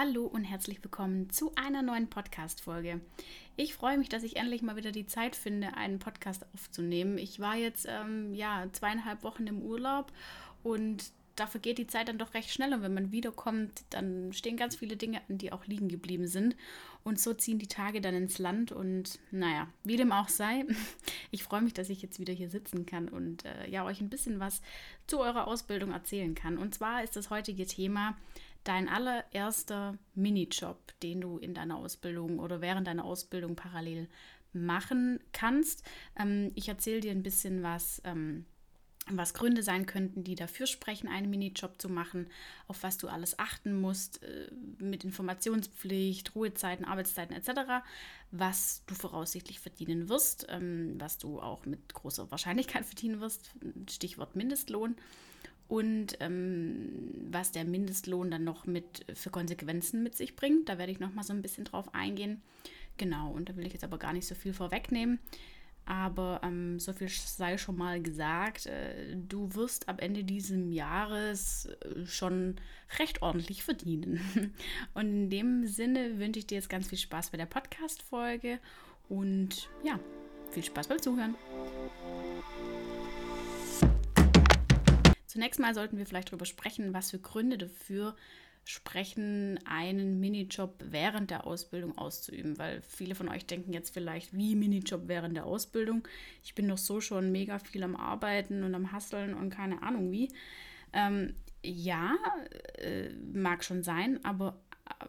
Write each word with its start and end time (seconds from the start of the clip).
Hallo 0.00 0.26
und 0.26 0.44
herzlich 0.44 0.80
willkommen 0.84 1.28
zu 1.28 1.50
einer 1.56 1.82
neuen 1.82 2.08
Podcast-Folge. 2.08 3.00
Ich 3.56 3.74
freue 3.74 3.98
mich, 3.98 4.08
dass 4.08 4.22
ich 4.22 4.36
endlich 4.36 4.62
mal 4.62 4.76
wieder 4.76 4.92
die 4.92 5.06
Zeit 5.06 5.34
finde, 5.34 5.76
einen 5.76 5.98
Podcast 5.98 6.46
aufzunehmen. 6.54 7.18
Ich 7.18 7.40
war 7.40 7.56
jetzt 7.56 7.84
ähm, 7.90 8.32
ja 8.32 8.68
zweieinhalb 8.70 9.24
Wochen 9.24 9.48
im 9.48 9.60
Urlaub 9.60 10.12
und 10.62 11.10
da 11.34 11.48
vergeht 11.48 11.78
die 11.78 11.88
Zeit 11.88 12.06
dann 12.06 12.18
doch 12.18 12.34
recht 12.34 12.52
schnell 12.52 12.72
und 12.74 12.82
wenn 12.82 12.94
man 12.94 13.10
wiederkommt, 13.10 13.82
dann 13.90 14.32
stehen 14.32 14.56
ganz 14.56 14.76
viele 14.76 14.96
Dinge 14.96 15.20
an, 15.28 15.36
die 15.36 15.50
auch 15.50 15.66
liegen 15.66 15.88
geblieben 15.88 16.28
sind. 16.28 16.54
Und 17.02 17.18
so 17.18 17.34
ziehen 17.34 17.58
die 17.58 17.66
Tage 17.66 18.00
dann 18.00 18.14
ins 18.14 18.38
Land 18.38 18.70
und 18.70 19.18
naja, 19.32 19.66
wie 19.82 19.96
dem 19.96 20.12
auch 20.12 20.28
sei, 20.28 20.64
ich 21.32 21.42
freue 21.42 21.62
mich, 21.62 21.74
dass 21.74 21.90
ich 21.90 22.02
jetzt 22.02 22.20
wieder 22.20 22.32
hier 22.32 22.50
sitzen 22.50 22.86
kann 22.86 23.08
und 23.08 23.44
äh, 23.44 23.68
ja, 23.68 23.84
euch 23.84 24.00
ein 24.00 24.10
bisschen 24.10 24.38
was 24.38 24.62
zu 25.08 25.18
eurer 25.18 25.48
Ausbildung 25.48 25.90
erzählen 25.90 26.36
kann. 26.36 26.56
Und 26.56 26.74
zwar 26.76 27.02
ist 27.02 27.16
das 27.16 27.30
heutige 27.30 27.66
Thema 27.66 28.16
dein 28.68 28.88
allererster 28.88 29.96
Minijob, 30.14 30.78
den 31.02 31.22
du 31.22 31.38
in 31.38 31.54
deiner 31.54 31.76
Ausbildung 31.76 32.38
oder 32.38 32.60
während 32.60 32.86
deiner 32.86 33.04
Ausbildung 33.04 33.56
parallel 33.56 34.08
machen 34.52 35.20
kannst. 35.32 35.84
Ähm, 36.18 36.52
ich 36.54 36.68
erzähle 36.68 37.00
dir 37.00 37.12
ein 37.12 37.22
bisschen 37.22 37.62
was. 37.62 38.02
Ähm, 38.04 38.44
was 39.10 39.32
Gründe 39.32 39.62
sein 39.62 39.86
könnten, 39.86 40.22
die 40.22 40.34
dafür 40.34 40.66
sprechen, 40.66 41.08
einen 41.08 41.30
Minijob 41.30 41.80
zu 41.80 41.88
machen, 41.88 42.28
auf 42.66 42.82
was 42.82 42.98
du 42.98 43.08
alles 43.08 43.38
achten 43.38 43.80
musst, 43.80 44.22
äh, 44.22 44.50
mit 44.78 45.02
Informationspflicht, 45.02 46.34
Ruhezeiten, 46.34 46.84
Arbeitszeiten 46.84 47.34
etc., 47.34 47.82
was 48.32 48.82
du 48.86 48.94
voraussichtlich 48.94 49.60
verdienen 49.60 50.10
wirst, 50.10 50.46
ähm, 50.50 50.96
was 50.98 51.16
du 51.16 51.40
auch 51.40 51.64
mit 51.64 51.94
großer 51.94 52.30
Wahrscheinlichkeit 52.30 52.84
verdienen 52.84 53.20
wirst, 53.20 53.52
Stichwort 53.88 54.36
Mindestlohn, 54.36 54.94
und 55.68 56.16
ähm, 56.20 57.12
was 57.30 57.52
der 57.52 57.64
Mindestlohn 57.64 58.30
dann 58.30 58.44
noch 58.44 58.66
mit 58.66 59.04
für 59.12 59.30
Konsequenzen 59.30 60.02
mit 60.02 60.16
sich 60.16 60.34
bringt. 60.34 60.68
Da 60.68 60.78
werde 60.78 60.92
ich 60.92 60.98
noch 60.98 61.12
mal 61.12 61.22
so 61.22 61.34
ein 61.34 61.42
bisschen 61.42 61.64
drauf 61.64 61.94
eingehen. 61.94 62.42
Genau, 62.96 63.30
und 63.30 63.48
da 63.48 63.56
will 63.56 63.66
ich 63.66 63.74
jetzt 63.74 63.84
aber 63.84 63.98
gar 63.98 64.12
nicht 64.12 64.26
so 64.26 64.34
viel 64.34 64.52
vorwegnehmen. 64.54 65.20
Aber 65.84 66.40
ähm, 66.44 66.78
so 66.78 66.92
viel 66.92 67.08
sei 67.08 67.56
schon 67.56 67.78
mal 67.78 68.02
gesagt, 68.02 68.66
äh, 68.66 69.16
du 69.16 69.54
wirst 69.54 69.88
ab 69.88 70.02
Ende 70.02 70.22
dieses 70.22 70.58
Jahres 70.68 71.66
äh, 71.66 72.04
schon 72.04 72.56
recht 72.98 73.22
ordentlich 73.22 73.62
verdienen. 73.62 74.20
Und 74.94 75.06
in 75.06 75.30
dem 75.30 75.66
Sinne 75.66 76.18
wünsche 76.18 76.40
ich 76.40 76.46
dir 76.46 76.56
jetzt 76.56 76.68
ganz 76.68 76.88
viel 76.88 76.98
Spaß 76.98 77.30
bei 77.30 77.38
der 77.38 77.46
Podcast-Folge 77.46 78.58
und 79.08 79.70
ja, 79.82 79.98
viel 80.50 80.62
Spaß 80.62 80.88
beim 80.88 81.00
Zuhören. 81.00 81.34
Zunächst 85.38 85.60
mal 85.60 85.72
sollten 85.72 85.96
wir 85.96 86.04
vielleicht 86.04 86.30
darüber 86.30 86.46
sprechen, 86.46 86.92
was 86.92 87.12
für 87.12 87.20
Gründe 87.20 87.58
dafür 87.58 88.16
sprechen, 88.64 89.60
einen 89.66 90.18
Minijob 90.18 90.74
während 90.90 91.30
der 91.30 91.46
Ausbildung 91.46 91.96
auszuüben, 91.96 92.58
weil 92.58 92.82
viele 92.82 93.14
von 93.14 93.28
euch 93.28 93.46
denken 93.46 93.72
jetzt 93.72 93.94
vielleicht, 93.94 94.36
wie 94.36 94.56
Minijob 94.56 95.02
während 95.06 95.36
der 95.36 95.46
Ausbildung. 95.46 96.08
Ich 96.42 96.56
bin 96.56 96.66
doch 96.66 96.76
so 96.76 97.00
schon 97.00 97.30
mega 97.30 97.60
viel 97.60 97.84
am 97.84 97.94
Arbeiten 97.94 98.64
und 98.64 98.74
am 98.74 98.90
Hasseln 98.90 99.32
und 99.32 99.50
keine 99.50 99.80
Ahnung 99.80 100.10
wie. 100.10 100.32
Ähm, 100.92 101.36
ja, 101.62 102.16
äh, 102.78 103.10
mag 103.32 103.62
schon 103.62 103.84
sein, 103.84 104.18
aber 104.24 104.60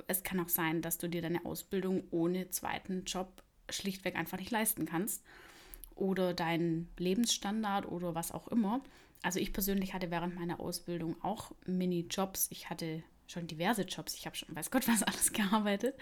es 0.06 0.22
kann 0.22 0.40
auch 0.40 0.50
sein, 0.50 0.84
dass 0.84 1.00
du 1.00 1.08
dir 1.08 1.24
deine 1.24 1.44
Ausbildung 1.44 2.04
ohne 2.12 2.52
zweiten 2.52 3.04
Job 3.06 3.42
schlichtweg 3.68 4.16
einfach 4.16 4.38
nicht 4.38 4.52
leisten 4.52 4.86
kannst 4.86 5.24
oder 5.96 6.36
deinen 6.36 6.88
Lebensstandard 7.00 7.88
oder 7.88 8.14
was 8.14 8.32
auch 8.32 8.48
immer. 8.50 8.84
Also 9.22 9.40
ich 9.40 9.52
persönlich 9.54 9.94
hatte 9.94 10.12
während 10.12 10.36
meiner 10.36 10.60
Ausbildung 10.60 11.16
auch 11.22 11.52
Minijobs. 11.66 12.48
Ich 12.52 12.70
hatte 12.70 13.04
schon 13.28 13.48
diverse 13.48 13.84
Jobs. 13.84 14.16
Ich 14.16 14.26
habe 14.26 14.36
schon, 14.36 14.56
weiß 14.56 14.72
Gott, 14.72 14.88
was 14.88 15.04
alles 15.04 15.34
gearbeitet. 15.34 15.96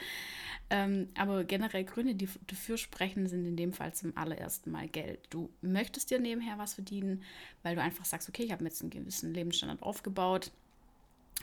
Ähm, 0.70 1.10
aber 1.18 1.44
generell 1.44 1.84
Gründe, 1.84 2.16
die 2.16 2.28
dafür 2.48 2.78
sprechen, 2.78 3.28
sind 3.28 3.46
in 3.46 3.58
dem 3.58 3.74
Fall 3.74 3.94
zum 3.94 4.16
allerersten 4.18 4.72
Mal 4.72 4.88
Geld. 4.88 5.20
Du 5.30 5.50
möchtest 5.62 6.12
dir 6.12 6.20
nebenher 6.20 6.58
was 6.58 6.74
verdienen, 6.74 7.24
weil 7.64 7.76
du 7.76 7.82
einfach 7.82 8.06
sagst, 8.06 8.30
okay, 8.30 8.44
ich 8.44 8.52
habe 8.52 8.64
jetzt 8.66 8.82
einen 8.82 8.90
gewissen 8.90 9.34
Lebensstandard 9.34 9.82
aufgebaut. 9.82 10.52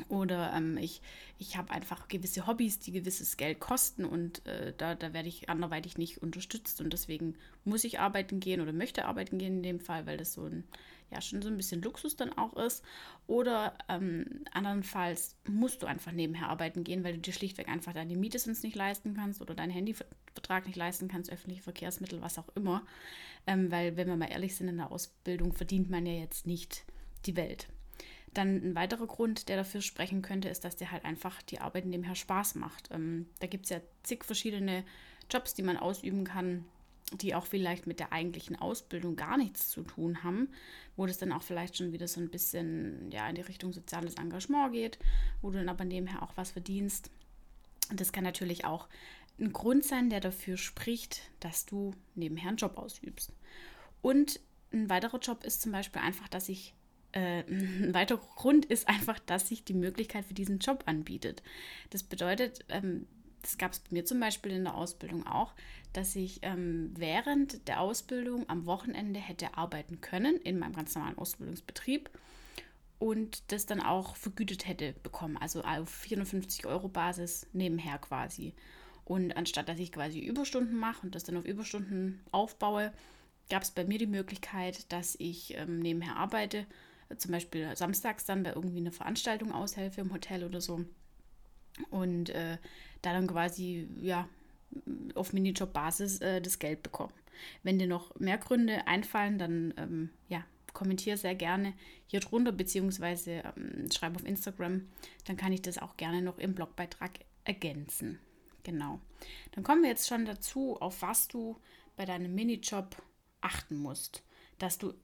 Oder 0.09 0.53
ähm, 0.55 0.77
ich, 0.77 1.01
ich 1.39 1.57
habe 1.57 1.71
einfach 1.71 2.09
gewisse 2.09 2.49
Hobbys, 2.49 2.81
die 2.81 2.91
gewisses 2.91 3.37
Geld 3.37 3.61
kosten 3.61 4.05
und 4.05 4.45
äh, 4.45 4.73
da, 4.77 4.97
da 4.97 5.13
werde 5.13 5.29
ich 5.29 5.49
anderweitig 5.49 5.99
nicht 5.99 6.21
unterstützt 6.21 6.81
und 6.81 6.93
deswegen 6.93 7.37
muss 7.65 7.85
ich 7.85 8.01
arbeiten 8.01 8.41
gehen 8.41 8.61
oder 8.61 8.73
möchte 8.73 9.05
arbeiten 9.05 9.39
gehen 9.39 9.59
in 9.59 9.63
dem 9.63 9.79
Fall, 9.79 10.05
weil 10.05 10.17
das 10.17 10.33
so 10.33 10.47
ein 10.47 10.65
ja 11.11 11.21
schon 11.21 11.43
so 11.43 11.49
ein 11.49 11.57
bisschen 11.57 11.83
Luxus 11.83 12.17
dann 12.17 12.33
auch 12.33 12.55
ist. 12.55 12.85
Oder 13.27 13.77
ähm, 13.89 14.45
andernfalls 14.53 15.37
musst 15.47 15.83
du 15.83 15.87
einfach 15.87 16.13
nebenher 16.13 16.49
arbeiten 16.49 16.85
gehen, 16.85 17.05
weil 17.05 17.15
du 17.15 17.21
dir 17.21 17.33
schlichtweg 17.33 17.69
einfach 17.69 17.93
deine 17.93 18.17
Miete 18.17 18.39
sonst 18.39 18.65
nicht 18.65 18.77
leisten 18.77 19.15
kannst 19.15 19.41
oder 19.41 19.55
deinen 19.55 19.71
Handyvertrag 19.71 20.67
nicht 20.67 20.77
leisten 20.77 21.09
kannst, 21.09 21.31
öffentliche 21.31 21.63
Verkehrsmittel, 21.63 22.21
was 22.21 22.39
auch 22.39 22.49
immer. 22.55 22.85
Ähm, 23.47 23.71
weil, 23.71 23.97
wenn 23.97 24.09
wir 24.09 24.17
mal 24.17 24.31
ehrlich 24.31 24.57
sind, 24.57 24.69
in 24.69 24.77
der 24.77 24.91
Ausbildung 24.91 25.53
verdient 25.53 25.91
man 25.91 26.07
ja 26.07 26.15
jetzt 26.15 26.47
nicht 26.47 26.85
die 27.27 27.37
Welt. 27.37 27.69
Dann 28.33 28.57
ein 28.57 28.75
weiterer 28.75 29.07
Grund, 29.07 29.49
der 29.49 29.57
dafür 29.57 29.81
sprechen 29.81 30.21
könnte, 30.21 30.49
ist, 30.49 30.65
dass 30.65 30.77
dir 30.77 30.91
halt 30.91 31.05
einfach 31.05 31.41
die 31.43 31.61
Arbeit 31.61 31.87
nebenher 31.87 32.17
Spaß 32.17 32.57
macht. 32.57 32.91
Ähm, 32.91 33.29
da 33.41 33.47
gibt 33.47 33.65
es 33.65 33.71
ja 33.71 33.81
zig 34.03 34.25
verschiedene 34.25 34.85
Jobs, 35.31 35.55
die 35.55 35.63
man 35.63 35.77
ausüben 35.77 36.25
kann 36.25 36.65
die 37.19 37.35
auch 37.35 37.47
vielleicht 37.47 37.87
mit 37.87 38.01
der 38.01 38.13
eigentlichen 38.13 38.57
Ausbildung 38.57 39.17
gar 39.17 39.37
nichts 39.37 39.71
zu 39.71 39.83
tun 39.83 40.23
haben, 40.23 40.49
wo 40.97 41.07
das 41.07 41.19
dann 41.19 41.33
auch 41.33 41.43
vielleicht 41.43 41.77
schon 41.77 41.93
wieder 41.93 42.09
so 42.09 42.21
ein 42.21 42.31
bisschen 42.31 43.11
ja, 43.11 43.29
in 43.29 43.35
die 43.35 43.43
Richtung 43.43 43.73
soziales 43.73 44.15
Engagement 44.15 44.73
geht, 44.73 44.99
wo 45.43 45.51
du 45.51 45.59
dann 45.59 45.69
aber 45.69 45.85
nebenher 45.85 46.23
auch 46.23 46.37
was 46.37 46.53
verdienst. 46.53 47.11
Und 47.91 48.01
das 48.01 48.13
kann 48.13 48.25
natürlich 48.25 48.65
auch 48.65 48.89
ein 49.39 49.53
Grund 49.53 49.85
sein, 49.85 50.11
der 50.11 50.21
dafür 50.21 50.57
spricht, 50.57 51.23
dass 51.41 51.67
du 51.67 51.93
nebenher 52.15 52.49
einen 52.49 52.57
Job 52.57 52.79
ausübst. 52.79 53.33
Und 54.01 54.41
ein 54.73 54.91
weiterer 54.91 55.19
Job 55.19 55.45
ist 55.45 55.63
zum 55.63 55.73
Beispiel 55.73 56.03
einfach, 56.03 56.29
dass 56.29 56.49
ich 56.49 56.75
äh, 57.13 57.41
ein 57.49 57.95
weiterer 57.95 58.21
Grund 58.37 58.67
ist 58.67 58.89
einfach, 58.89 59.19
dass 59.19 59.49
sich 59.49 59.65
die 59.65 59.75
Möglichkeit 59.75 60.25
für 60.25 60.35
diesen 60.35 60.59
Job 60.59 60.85
anbietet. 60.87 61.43
Das 61.91 62.03
bedeutet, 62.03 62.65
ähm, 62.69 63.07
das 63.45 63.59
gab 63.59 63.73
es 63.73 63.81
bei 63.81 63.89
mir 63.91 64.05
zum 64.05 64.21
Beispiel 64.21 64.53
in 64.53 64.65
der 64.65 64.75
Ausbildung 64.75 65.27
auch, 65.27 65.55
dass 65.93 66.17
ich 66.17 66.41
ähm, 66.43 66.93
während 66.97 67.69
der 67.69 67.81
Ausbildung 67.81 68.49
am 68.49 68.67
Wochenende 68.67 69.21
hätte 69.21 69.57
arbeiten 69.57 70.01
können 70.01 70.37
in 70.37 70.59
meinem 70.59 70.75
ganz 70.75 70.95
normalen 70.95 71.19
Ausbildungsbetrieb 71.19 72.11
und 72.99 73.53
das 73.53 73.67
dann 73.67 73.81
auch 73.81 74.17
vergütet 74.17 74.67
hätte 74.67 74.95
bekommen, 75.03 75.37
also 75.37 75.63
auf 75.63 75.91
450 75.91 76.67
Euro 76.67 76.89
Basis 76.89 77.47
nebenher 77.53 77.99
quasi. 77.99 78.55
Und 79.05 79.37
anstatt 79.37 79.69
dass 79.69 79.79
ich 79.79 79.93
quasi 79.93 80.21
Überstunden 80.21 80.77
mache 80.77 81.03
und 81.03 81.15
das 81.15 81.25
dann 81.25 81.37
auf 81.37 81.45
Überstunden 81.45 82.23
aufbaue, 82.33 82.93
gab 83.51 83.63
es 83.63 83.71
bei 83.71 83.85
mir 83.85 83.99
die 83.99 84.07
Möglichkeit, 84.07 84.91
dass 84.91 85.17
ich 85.19 85.55
ähm, 85.59 85.81
nebenher 85.81 86.17
arbeite, 86.17 86.67
zum 87.19 87.33
Beispiel 87.33 87.77
samstags 87.77 88.25
dann 88.25 88.43
bei 88.43 88.55
irgendwie 88.55 88.79
einer 88.79 88.91
Veranstaltung 88.91 89.53
aushelfe 89.53 90.01
im 90.01 90.13
Hotel 90.13 90.43
oder 90.43 90.63
so 90.63 90.87
und 91.91 92.31
äh, 92.31 92.59
da 93.03 93.13
dann 93.13 93.27
quasi 93.27 93.89
ja 94.01 94.29
auf 95.15 95.33
Minijob-Basis 95.33 96.21
äh, 96.21 96.41
das 96.41 96.59
Geld 96.59 96.83
bekommen. 96.83 97.13
Wenn 97.63 97.79
dir 97.79 97.87
noch 97.87 98.15
mehr 98.19 98.39
Gründe 98.39 98.87
einfallen, 98.87 99.39
dann 99.39 99.75
ähm, 99.77 100.11
ja, 100.29 100.45
kommentiere 100.73 101.17
sehr 101.17 101.35
gerne 101.35 101.75
hier 102.07 102.21
drunter, 102.21 102.53
beziehungsweise 102.53 103.43
ähm, 103.57 103.91
schreibe 103.91 104.17
auf 104.17 104.25
Instagram. 104.25 104.89
Dann 105.25 105.37
kann 105.37 105.53
ich 105.53 105.63
das 105.63 105.79
auch 105.79 105.97
gerne 105.97 106.23
noch 106.23 106.39
im 106.39 106.55
Blogbeitrag 106.55 107.13
ergänzen. 107.45 108.19
Genau. 108.63 109.01
Dann 109.53 109.65
kommen 109.65 109.83
wir 109.83 109.91
jetzt 109.91 110.09
schon 110.09 110.25
dazu, 110.25 110.77
auf 110.81 111.03
was 111.03 111.29
du 111.29 111.61
bei 111.97 112.05
deinem 112.05 112.35
Minijob 112.35 113.01
achten 113.41 113.77
musst, 113.77 114.23
dass 114.59 114.79
du 114.79 114.95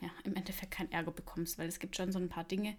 ja, 0.00 0.10
im 0.24 0.34
Endeffekt 0.34 0.72
keinen 0.72 0.90
Ärger 0.90 1.12
bekommst, 1.12 1.58
weil 1.58 1.68
es 1.68 1.78
gibt 1.78 1.96
schon 1.96 2.12
so 2.12 2.18
ein 2.18 2.30
paar 2.30 2.44
Dinge, 2.44 2.76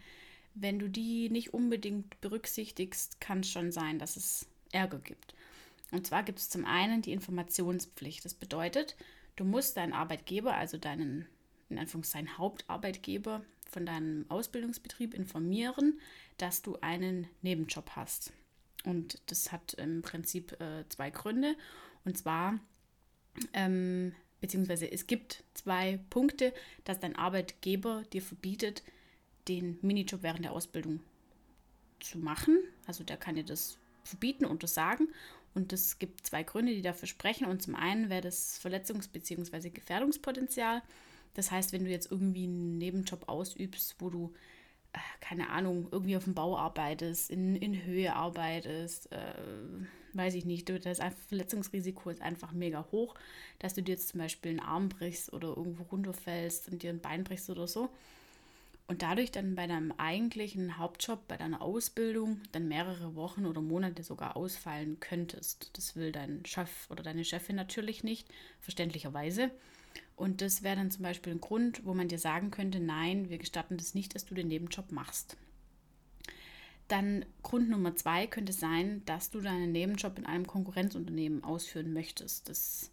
wenn 0.54 0.80
du 0.80 0.90
die 0.90 1.30
nicht 1.30 1.54
unbedingt 1.54 2.20
berücksichtigst, 2.22 3.22
kann 3.22 3.42
es 3.42 3.50
schon 3.50 3.72
sein, 3.72 4.00
dass 4.00 4.16
es 4.16 4.48
Ärger 4.72 5.00
gibt. 5.00 5.34
Und 5.92 6.08
zwar 6.08 6.24
gibt 6.24 6.40
es 6.40 6.50
zum 6.50 6.66
einen 6.66 7.02
die 7.02 7.12
Informationspflicht. 7.12 8.24
Das 8.24 8.34
bedeutet, 8.34 8.96
du 9.36 9.44
musst 9.44 9.78
deinen 9.78 9.94
Arbeitgeber, 9.94 10.56
also 10.56 10.78
deinen, 10.78 11.28
in 11.70 11.78
Anführungszeichen, 11.78 12.38
Hauptarbeitgeber 12.38 13.44
von 13.70 13.86
deinem 13.86 14.26
Ausbildungsbetrieb 14.30 15.14
informieren, 15.14 16.00
dass 16.38 16.62
du 16.62 16.78
einen 16.82 17.28
Nebenjob 17.42 17.92
hast. 17.96 18.34
Und 18.86 19.22
das 19.28 19.52
hat 19.52 19.74
im 19.76 20.02
Prinzip 20.02 20.60
äh, 20.60 20.88
zwei 20.90 21.10
Gründe. 21.10 21.56
Und 22.04 22.18
zwar, 22.18 22.60
ähm, 23.54 24.14
beziehungsweise 24.40 24.92
es 24.92 25.08
gibt 25.08 25.44
zwei 25.54 26.00
Punkte, 26.10 26.54
dass 26.84 27.00
dein 27.00 27.16
Arbeitgeber 27.16 28.04
dir 28.12 28.22
verbietet, 28.22 28.84
den 29.48 29.78
Minijob 29.82 30.24
während 30.24 30.46
der 30.46 30.54
Ausbildung 30.54 31.00
zu 32.00 32.18
machen. 32.20 32.58
Also 32.86 33.04
der 33.04 33.18
kann 33.18 33.36
dir 33.36 33.44
das 33.44 33.78
verbieten, 34.04 34.46
untersagen. 34.46 35.10
Und 35.54 35.74
es 35.74 36.00
gibt 36.00 36.26
zwei 36.26 36.44
Gründe, 36.44 36.74
die 36.74 36.82
dafür 36.82 37.08
sprechen. 37.08 37.46
Und 37.46 37.62
zum 37.62 37.76
einen 37.76 38.10
wäre 38.10 38.22
das 38.22 38.60
Verletzungs- 38.64 39.10
bzw. 39.12 39.70
Gefährdungspotenzial. 39.70 40.82
Das 41.34 41.52
heißt, 41.52 41.74
wenn 41.74 41.86
du 41.86 41.92
jetzt 41.92 42.12
irgendwie 42.12 42.46
einen 42.46 42.78
Nebenjob 42.78 43.28
ausübst, 43.28 43.96
wo 44.00 44.10
du 44.10 44.34
äh, 44.94 45.00
keine 45.22 45.50
Ahnung, 45.50 45.88
irgendwie 45.92 46.18
auf 46.18 46.26
dem 46.26 46.34
Bau 46.34 46.58
arbeitest, 46.58 47.30
in, 47.30 47.56
in 47.56 47.84
Höhe 47.86 48.14
arbeitest, 48.14 49.12
äh, 49.12 49.34
weiß 50.14 50.34
ich 50.34 50.46
nicht, 50.46 50.70
das 50.86 51.00
Verletzungsrisiko 51.30 52.10
ist 52.10 52.22
einfach 52.22 52.52
mega 52.52 52.86
hoch, 52.92 53.16
dass 53.60 53.74
du 53.74 53.82
dir 53.82 53.94
jetzt 53.94 54.10
zum 54.10 54.20
Beispiel 54.20 54.52
einen 54.52 54.60
Arm 54.60 54.90
brichst 54.90 55.32
oder 55.32 55.50
irgendwo 55.50 55.84
runterfällst 55.84 56.70
und 56.70 56.84
dir 56.84 56.90
ein 56.90 57.00
Bein 57.00 57.24
brichst 57.24 57.50
oder 57.50 57.68
so. 57.68 57.90
Und 58.92 59.04
dadurch 59.04 59.32
dann 59.32 59.56
bei 59.56 59.68
deinem 59.68 59.94
eigentlichen 59.94 60.78
Hauptjob, 60.78 61.26
bei 61.30 61.38
deiner 61.38 61.62
Ausbildung, 61.62 62.42
dann 62.52 62.68
mehrere 62.68 63.16
Wochen 63.16 63.46
oder 63.46 63.62
Monate 63.62 64.04
sogar 64.04 64.36
ausfallen 64.36 65.00
könntest. 65.00 65.70
Das 65.78 65.96
will 65.96 66.12
dein 66.12 66.46
Chef 66.46 66.90
oder 66.90 67.02
deine 67.02 67.24
Chefin 67.24 67.56
natürlich 67.56 68.04
nicht, 68.04 68.28
verständlicherweise. 68.60 69.50
Und 70.18 70.42
das 70.42 70.62
wäre 70.62 70.76
dann 70.76 70.92
zum 70.92 71.04
Beispiel 71.04 71.32
ein 71.32 71.40
Grund, 71.40 71.86
wo 71.86 71.94
man 71.94 72.10
dir 72.10 72.20
sagen 72.20 72.52
könnte, 72.52 72.82
nein, 72.82 73.30
wir 73.30 73.38
gestatten 73.38 73.78
das 73.78 73.96
nicht, 73.96 74.14
dass 74.14 74.26
du 74.26 74.36
den 74.36 74.50
Nebenjob 74.50 74.92
machst. 74.92 75.38
Dann 76.90 77.24
Grund 77.44 77.70
Nummer 77.70 77.96
zwei 77.96 78.28
könnte 78.28 78.52
sein, 78.52 79.04
dass 79.06 79.30
du 79.30 79.40
deinen 79.40 79.72
Nebenjob 79.72 80.18
in 80.18 80.26
einem 80.26 80.46
Konkurrenzunternehmen 80.48 81.46
ausführen 81.46 81.94
möchtest. 81.94 82.50
Das 82.50 82.92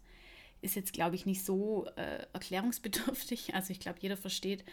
ist 0.61 0.75
jetzt, 0.75 0.93
glaube 0.93 1.15
ich, 1.15 1.25
nicht 1.25 1.43
so 1.43 1.87
äh, 1.97 2.25
erklärungsbedürftig. 2.31 3.51
Also 3.53 3.71
ich 3.71 3.81
glaube, 3.81 3.99
jeder 3.99 4.15
versteht, 4.15 4.63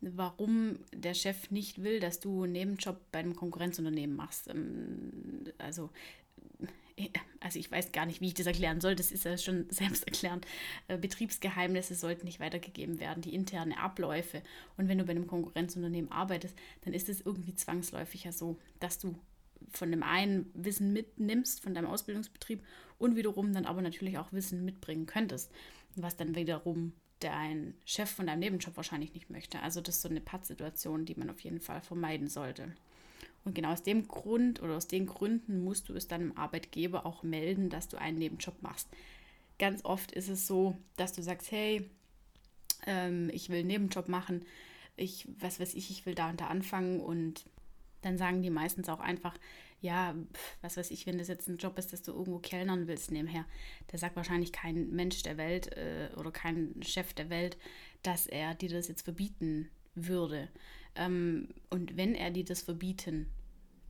warum 0.00 0.78
der 0.92 1.14
Chef 1.14 1.50
nicht 1.50 1.82
will, 1.82 2.00
dass 2.00 2.20
du 2.20 2.44
einen 2.44 2.52
Nebenjob 2.52 3.00
bei 3.12 3.20
einem 3.20 3.36
Konkurrenzunternehmen 3.36 4.16
machst. 4.16 4.48
Ähm, 4.48 5.44
also 5.58 5.90
also 7.40 7.58
ich 7.58 7.70
weiß 7.70 7.92
gar 7.92 8.06
nicht, 8.06 8.20
wie 8.20 8.28
ich 8.28 8.34
das 8.34 8.46
erklären 8.46 8.80
soll, 8.80 8.96
das 8.96 9.12
ist 9.12 9.24
ja 9.24 9.36
schon 9.36 9.66
selbst 9.70 10.06
erklärend. 10.06 10.46
Äh, 10.88 10.98
Betriebsgeheimnisse 10.98 11.94
sollten 11.94 12.26
nicht 12.26 12.40
weitergegeben 12.40 13.00
werden, 13.00 13.22
die 13.22 13.34
interne 13.34 13.78
Abläufe. 13.78 14.42
Und 14.76 14.88
wenn 14.88 14.98
du 14.98 15.04
bei 15.04 15.10
einem 15.10 15.26
Konkurrenzunternehmen 15.26 16.10
arbeitest, 16.10 16.56
dann 16.84 16.94
ist 16.94 17.08
es 17.08 17.20
irgendwie 17.20 17.54
zwangsläufig 17.54 18.24
ja 18.24 18.32
so, 18.32 18.58
dass 18.80 18.98
du 18.98 19.14
von 19.70 19.90
dem 19.90 20.02
einen 20.02 20.50
Wissen 20.54 20.92
mitnimmst, 20.92 21.60
von 21.60 21.74
deinem 21.74 21.88
Ausbildungsbetrieb 21.88 22.62
und 22.98 23.16
wiederum 23.16 23.52
dann 23.52 23.66
aber 23.66 23.82
natürlich 23.82 24.18
auch 24.18 24.32
Wissen 24.32 24.64
mitbringen 24.64 25.06
könntest, 25.06 25.50
was 25.96 26.16
dann 26.16 26.34
wiederum 26.34 26.92
dein 27.20 27.74
Chef 27.84 28.10
von 28.10 28.26
deinem 28.26 28.40
Nebenjob 28.40 28.76
wahrscheinlich 28.76 29.14
nicht 29.14 29.30
möchte. 29.30 29.60
Also 29.60 29.80
das 29.80 29.96
ist 29.96 30.02
so 30.02 30.08
eine 30.08 30.20
Pattsituation, 30.20 31.04
die 31.04 31.14
man 31.14 31.30
auf 31.30 31.40
jeden 31.40 31.60
Fall 31.60 31.80
vermeiden 31.80 32.28
sollte. 32.28 32.74
Und 33.44 33.54
genau 33.54 33.72
aus 33.72 33.82
dem 33.82 34.08
Grund 34.08 34.60
oder 34.60 34.76
aus 34.76 34.88
den 34.88 35.06
Gründen 35.06 35.62
musst 35.62 35.88
du 35.88 35.94
es 35.94 36.08
deinem 36.08 36.36
Arbeitgeber 36.36 37.06
auch 37.06 37.22
melden, 37.22 37.70
dass 37.70 37.88
du 37.88 37.96
einen 37.96 38.18
Nebenjob 38.18 38.60
machst. 38.60 38.88
Ganz 39.58 39.84
oft 39.84 40.12
ist 40.12 40.28
es 40.28 40.46
so, 40.46 40.76
dass 40.96 41.12
du 41.12 41.22
sagst, 41.22 41.50
hey, 41.52 41.88
ähm, 42.86 43.30
ich 43.32 43.48
will 43.48 43.60
einen 43.60 43.68
Nebenjob 43.68 44.08
machen, 44.08 44.44
ich, 44.96 45.28
was 45.38 45.60
weiß 45.60 45.74
ich, 45.74 45.90
ich 45.90 46.06
will 46.06 46.14
da 46.14 46.30
und 46.30 46.40
da 46.40 46.48
anfangen 46.48 47.00
und 47.00 47.44
dann 48.02 48.18
sagen 48.18 48.42
die 48.42 48.50
meistens 48.50 48.88
auch 48.88 49.00
einfach, 49.00 49.34
ja, 49.80 50.14
was 50.62 50.76
weiß 50.76 50.90
ich, 50.90 51.06
wenn 51.06 51.18
das 51.18 51.28
jetzt 51.28 51.48
ein 51.48 51.58
Job 51.58 51.78
ist, 51.78 51.92
dass 51.92 52.02
du 52.02 52.12
irgendwo 52.12 52.38
kellnern 52.38 52.86
willst 52.86 53.10
nebenher, 53.10 53.44
da 53.88 53.98
sagt 53.98 54.16
wahrscheinlich 54.16 54.52
kein 54.52 54.90
Mensch 54.90 55.22
der 55.22 55.36
Welt 55.36 55.76
äh, 55.76 56.10
oder 56.16 56.30
kein 56.30 56.74
Chef 56.82 57.12
der 57.14 57.30
Welt, 57.30 57.56
dass 58.02 58.26
er 58.26 58.54
dir 58.54 58.70
das 58.70 58.88
jetzt 58.88 59.02
verbieten 59.02 59.68
würde. 59.94 60.48
Ähm, 60.94 61.48
und 61.70 61.96
wenn 61.96 62.14
er 62.14 62.30
dir 62.30 62.44
das 62.44 62.62
verbieten 62.62 63.28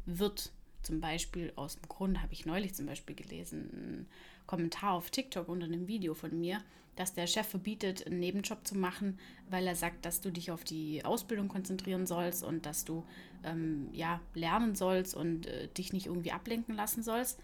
wird, 0.07 0.53
zum 0.87 1.01
Beispiel 1.01 1.53
aus 1.57 1.77
dem 1.77 1.89
Grund, 1.89 2.23
habe 2.23 2.33
ich 2.33 2.47
neulich 2.47 2.75
zum 2.75 2.87
Beispiel 2.87 3.17
gelesen, 3.17 3.71
einen 3.73 4.07
Kommentar 4.47 4.93
auf 4.93 5.11
TikTok 5.11 5.49
unter 5.49 5.67
einem 5.67 5.89
Video 5.89 6.15
von 6.15 6.39
mir, 6.39 6.63
dass 6.95 7.13
der 7.13 7.27
Chef 7.27 7.47
verbietet, 7.47 8.07
einen 8.07 8.21
Nebenjob 8.21 8.67
zu 8.67 8.79
machen, 8.79 9.19
weil 9.51 9.67
er 9.67 9.75
sagt, 9.75 10.07
dass 10.07 10.21
du 10.21 10.31
dich 10.31 10.51
auf 10.51 10.65
die 10.65 11.05
Ausbildung 11.05 11.49
konzentrieren 11.49 12.07
sollst 12.07 12.43
und 12.43 12.65
dass 12.65 12.85
du 12.85 13.05
ähm, 13.45 13.89
ja, 13.93 14.21
lernen 14.35 14.75
sollst 14.75 15.15
und 15.15 15.47
äh, 15.47 15.69
dich 15.69 15.93
nicht 15.93 16.07
irgendwie 16.07 16.33
ablenken 16.33 16.75
lassen 16.75 17.03
sollst, 17.03 17.39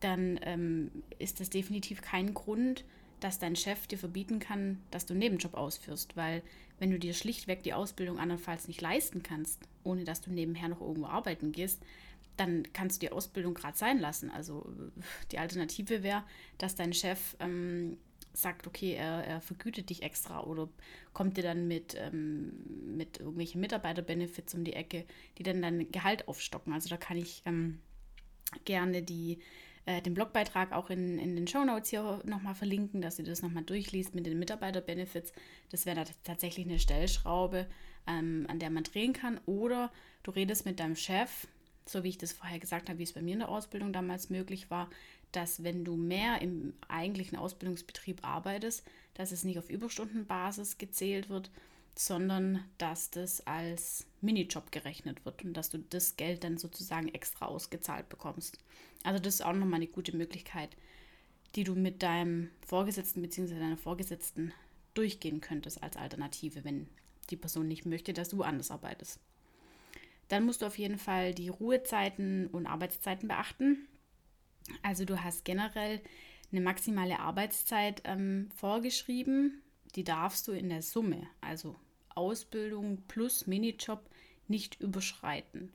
dann 0.00 0.38
ähm, 0.42 0.90
ist 1.18 1.40
das 1.40 1.48
definitiv 1.48 2.02
kein 2.02 2.34
Grund, 2.34 2.84
dass 3.20 3.38
dein 3.38 3.56
Chef 3.56 3.86
dir 3.86 3.98
verbieten 3.98 4.40
kann, 4.40 4.78
dass 4.90 5.06
du 5.06 5.14
einen 5.14 5.20
Nebenjob 5.20 5.54
ausführst, 5.54 6.16
weil 6.16 6.42
wenn 6.80 6.90
du 6.90 6.98
dir 6.98 7.14
schlichtweg 7.14 7.62
die 7.62 7.74
Ausbildung 7.74 8.18
andernfalls 8.18 8.66
nicht 8.66 8.80
leisten 8.80 9.22
kannst, 9.22 9.60
ohne 9.84 10.04
dass 10.04 10.20
du 10.20 10.32
nebenher 10.32 10.68
noch 10.68 10.80
irgendwo 10.80 11.06
arbeiten 11.06 11.52
gehst, 11.52 11.80
dann 12.36 12.64
kannst 12.72 13.02
du 13.02 13.06
die 13.06 13.12
Ausbildung 13.12 13.54
gerade 13.54 13.76
sein 13.76 13.98
lassen. 13.98 14.30
Also 14.30 14.72
die 15.30 15.38
Alternative 15.38 16.02
wäre, 16.02 16.24
dass 16.58 16.74
dein 16.74 16.92
Chef 16.92 17.36
ähm, 17.40 17.98
sagt, 18.32 18.66
okay, 18.66 18.94
er, 18.94 19.24
er, 19.24 19.40
vergütet 19.40 19.90
dich 19.90 20.02
extra 20.02 20.42
oder 20.42 20.68
kommt 21.12 21.36
dir 21.36 21.42
dann 21.42 21.68
mit, 21.68 21.94
ähm, 21.98 22.96
mit 22.96 23.18
irgendwelchen 23.18 23.60
Mitarbeiterbenefits 23.60 24.54
um 24.54 24.64
die 24.64 24.72
Ecke, 24.72 25.04
die 25.38 25.42
dann 25.42 25.60
dein 25.60 25.90
Gehalt 25.92 26.28
aufstocken. 26.28 26.72
Also 26.72 26.88
da 26.88 26.96
kann 26.96 27.18
ich 27.18 27.42
ähm, 27.44 27.80
gerne 28.64 29.02
die 29.02 29.38
äh, 29.84 30.00
den 30.00 30.14
Blogbeitrag 30.14 30.72
auch 30.72 30.90
in, 30.90 31.18
in 31.18 31.34
den 31.34 31.48
Show 31.48 31.64
Notes 31.64 31.90
hier 31.90 32.20
nochmal 32.24 32.54
verlinken, 32.54 33.02
dass 33.02 33.18
ihr 33.18 33.24
das 33.24 33.42
nochmal 33.42 33.64
durchliest 33.64 34.14
mit 34.14 34.26
den 34.26 34.38
Mitarbeiterbenefits. 34.38 35.32
Das 35.70 35.86
wäre 35.86 36.04
tatsächlich 36.22 36.66
eine 36.66 36.78
Stellschraube, 36.78 37.66
ähm, 38.06 38.46
an 38.48 38.60
der 38.60 38.70
man 38.70 38.84
drehen 38.84 39.12
kann. 39.12 39.40
Oder 39.46 39.92
du 40.22 40.30
redest 40.30 40.66
mit 40.66 40.78
deinem 40.78 40.94
Chef, 40.94 41.48
so 41.92 42.02
wie 42.02 42.08
ich 42.08 42.18
das 42.18 42.32
vorher 42.32 42.58
gesagt 42.58 42.88
habe, 42.88 42.98
wie 42.98 43.04
es 43.04 43.12
bei 43.12 43.22
mir 43.22 43.34
in 43.34 43.40
der 43.40 43.48
Ausbildung 43.48 43.92
damals 43.92 44.30
möglich 44.30 44.70
war, 44.70 44.88
dass 45.30 45.62
wenn 45.62 45.84
du 45.84 45.96
mehr 45.96 46.40
im 46.42 46.74
eigentlichen 46.88 47.38
Ausbildungsbetrieb 47.38 48.24
arbeitest, 48.26 48.84
dass 49.14 49.32
es 49.32 49.44
nicht 49.44 49.58
auf 49.58 49.70
Überstundenbasis 49.70 50.78
gezählt 50.78 51.28
wird, 51.28 51.50
sondern 51.94 52.64
dass 52.78 53.10
das 53.10 53.46
als 53.46 54.06
Minijob 54.22 54.72
gerechnet 54.72 55.24
wird 55.24 55.44
und 55.44 55.54
dass 55.54 55.68
du 55.68 55.78
das 55.78 56.16
Geld 56.16 56.42
dann 56.44 56.56
sozusagen 56.56 57.08
extra 57.08 57.46
ausgezahlt 57.46 58.08
bekommst. 58.08 58.58
Also 59.04 59.18
das 59.18 59.34
ist 59.34 59.44
auch 59.44 59.52
nochmal 59.52 59.76
eine 59.76 59.86
gute 59.86 60.16
Möglichkeit, 60.16 60.70
die 61.54 61.64
du 61.64 61.74
mit 61.74 62.02
deinem 62.02 62.50
Vorgesetzten 62.66 63.20
bzw. 63.20 63.58
deiner 63.58 63.76
Vorgesetzten 63.76 64.52
durchgehen 64.94 65.40
könntest 65.40 65.82
als 65.82 65.96
Alternative, 65.96 66.64
wenn 66.64 66.88
die 67.30 67.36
Person 67.36 67.68
nicht 67.68 67.84
möchte, 67.84 68.12
dass 68.12 68.30
du 68.30 68.42
anders 68.42 68.70
arbeitest. 68.70 69.20
Dann 70.32 70.46
musst 70.46 70.62
du 70.62 70.66
auf 70.66 70.78
jeden 70.78 70.96
Fall 70.96 71.34
die 71.34 71.50
Ruhezeiten 71.50 72.46
und 72.46 72.66
Arbeitszeiten 72.66 73.28
beachten. 73.28 73.86
Also 74.82 75.04
du 75.04 75.22
hast 75.22 75.44
generell 75.44 76.00
eine 76.50 76.62
maximale 76.62 77.18
Arbeitszeit 77.18 78.00
ähm, 78.06 78.48
vorgeschrieben. 78.56 79.60
Die 79.94 80.04
darfst 80.04 80.48
du 80.48 80.52
in 80.52 80.70
der 80.70 80.80
Summe, 80.80 81.26
also 81.42 81.76
Ausbildung 82.14 83.02
plus 83.08 83.46
Minijob, 83.46 84.08
nicht 84.48 84.80
überschreiten. 84.80 85.70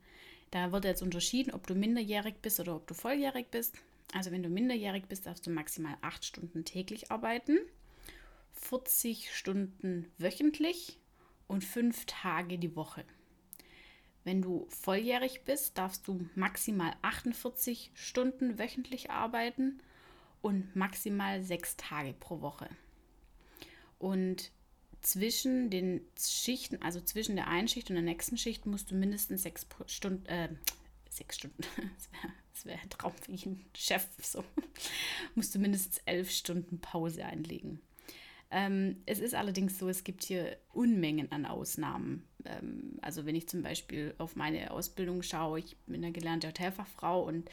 Da 0.50 0.72
wird 0.72 0.86
jetzt 0.86 1.04
unterschieden, 1.04 1.54
ob 1.54 1.68
du 1.68 1.76
minderjährig 1.76 2.38
bist 2.42 2.60
oder 2.60 2.78
ob 2.78 2.88
du 2.88 2.96
volljährig 2.96 3.52
bist. 3.52 3.78
Also 4.12 4.32
wenn 4.32 4.42
du 4.42 4.50
minderjährig 4.50 5.06
bist, 5.08 5.28
darfst 5.28 5.46
du 5.46 5.52
maximal 5.52 5.96
8 6.02 6.26
Stunden 6.26 6.66
täglich 6.66 7.12
arbeiten, 7.12 7.60
40 8.54 9.36
Stunden 9.36 10.12
wöchentlich 10.18 10.98
und 11.46 11.64
5 11.64 12.06
Tage 12.08 12.58
die 12.58 12.76
Woche. 12.76 13.06
Wenn 14.28 14.42
du 14.42 14.68
volljährig 14.68 15.46
bist, 15.46 15.78
darfst 15.78 16.06
du 16.06 16.28
maximal 16.36 16.94
48 17.02 17.92
Stunden 17.94 18.60
wöchentlich 18.60 19.10
arbeiten 19.10 19.82
und 20.42 20.76
maximal 20.76 21.42
6 21.42 21.78
Tage 21.78 22.12
pro 22.12 22.42
Woche. 22.42 22.68
Und 23.98 24.52
zwischen 25.00 25.70
den 25.70 26.02
Schichten, 26.20 26.82
also 26.82 27.00
zwischen 27.00 27.38
der 27.38 27.48
einen 27.48 27.70
Schicht 27.70 27.90
und 27.90 27.96
der 27.96 28.04
nächsten 28.04 28.38
Schicht, 28.38 28.66
musst 28.66 28.92
du 28.92 28.96
mindestens 28.96 29.44
sechs 29.44 29.66
Stunden, 29.86 30.26
äh, 30.26 30.50
sechs 31.10 31.38
Stunden, 31.38 31.64
das 32.54 32.66
wäre 32.66 32.76
wär 32.76 32.84
ein 32.84 32.90
Traum 32.90 33.14
für 33.14 33.32
jeden 33.32 33.66
Chef, 33.78 34.06
so, 34.22 34.44
musst 35.36 35.56
du 35.56 35.60
mindestens 35.60 36.00
elf 36.00 36.32
Stunden 36.32 36.82
Pause 36.82 37.24
einlegen. 37.24 37.80
Ähm, 38.52 39.02
es 39.06 39.20
ist 39.20 39.36
allerdings 39.36 39.78
so, 39.78 39.88
es 39.88 40.04
gibt 40.04 40.24
hier 40.24 40.58
Unmengen 40.74 41.32
an 41.32 41.46
Ausnahmen. 41.46 42.28
Ähm, 42.48 42.98
also 43.02 43.26
wenn 43.26 43.36
ich 43.36 43.48
zum 43.48 43.62
Beispiel 43.62 44.14
auf 44.18 44.36
meine 44.36 44.72
Ausbildung 44.72 45.22
schaue, 45.22 45.60
ich 45.60 45.78
bin 45.86 46.04
eine 46.04 46.12
gelernte 46.12 46.48
Hotelfachfrau 46.48 47.24
und 47.24 47.50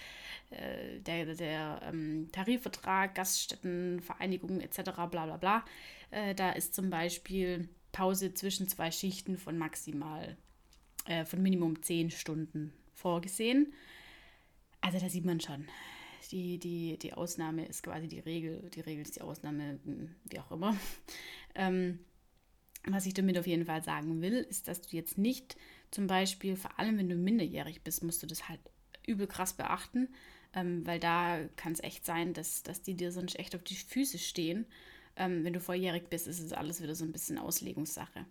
äh, 0.51 1.01
der, 1.01 1.35
der 1.35 1.81
ähm, 1.85 2.29
Tarifvertrag, 2.33 3.15
Gaststätten, 3.15 4.01
Vereinigungen 4.01 4.61
etc. 4.61 4.83
bla 5.11 5.27
bla 5.27 5.37
bla, 5.37 5.65
äh, 6.11 6.35
da 6.35 6.53
ist 6.53 6.75
zum 6.75 6.91
Beispiel 6.91 7.69
Pause 7.93 8.35
zwischen 8.35 8.69
zwei 8.69 8.91
Schichten 8.91 9.39
von 9.39 9.59
maximal, 9.59 10.37
äh, 11.07 11.25
von 11.25 11.43
Minimum 11.43 11.83
zehn 11.83 12.11
Stunden 12.11 12.73
vorgesehen. 12.93 13.73
Also 14.81 14.99
da 14.99 15.09
sieht 15.09 15.25
man 15.25 15.41
schon, 15.41 15.67
die, 16.31 16.59
die, 16.59 16.99
die 16.99 17.15
Ausnahme 17.15 17.67
ist 17.67 17.83
quasi 17.83 18.09
die 18.09 18.19
Regel, 18.19 18.69
die 18.75 18.81
Regel 18.81 19.03
ist 19.03 19.17
die 19.17 19.23
Ausnahme, 19.23 19.79
hm, 19.85 20.15
wie 20.25 20.41
auch 20.41 20.51
immer. 20.51 20.77
Ähm, 21.57 22.01
was 22.87 23.07
ich 23.07 23.15
damit 23.15 23.39
auf 23.39 23.47
jeden 23.47 23.67
Fall 23.67 23.83
sagen 23.83 24.21
will, 24.21 24.47
ist, 24.49 24.69
dass 24.69 24.83
du 24.83 24.97
jetzt 24.97 25.19
nicht 25.19 25.57
zum 25.91 26.07
Beispiel, 26.07 26.57
vor 26.57 26.79
allem 26.79 26.99
wenn 26.99 27.09
du 27.09 27.17
minderjährig 27.17 27.83
bist, 27.83 28.03
musst 28.03 28.23
du 28.23 28.27
das 28.27 28.49
halt 28.49 28.61
übel 29.07 29.27
krass 29.27 29.53
beachten, 29.53 30.09
ähm, 30.55 30.87
weil 30.87 31.01
da 31.01 31.39
kann 31.57 31.73
es 31.73 31.83
echt 31.83 32.05
sein, 32.05 32.33
dass, 32.35 32.63
dass 32.63 32.83
die 32.83 32.95
dir 32.95 33.13
sonst 33.13 33.39
echt 33.39 33.55
auf 33.55 33.63
die 33.63 33.75
Füße 33.75 34.19
stehen. 34.19 34.67
Ähm, 35.17 35.45
wenn 35.45 35.53
du 35.53 35.61
volljährig 35.61 36.09
bist, 36.09 36.27
ist 36.27 36.41
es 36.41 36.53
alles 36.53 36.83
wieder 36.83 36.95
so 36.95 37.05
ein 37.05 37.13
bisschen 37.13 37.39
Auslegungssache. 37.39 38.27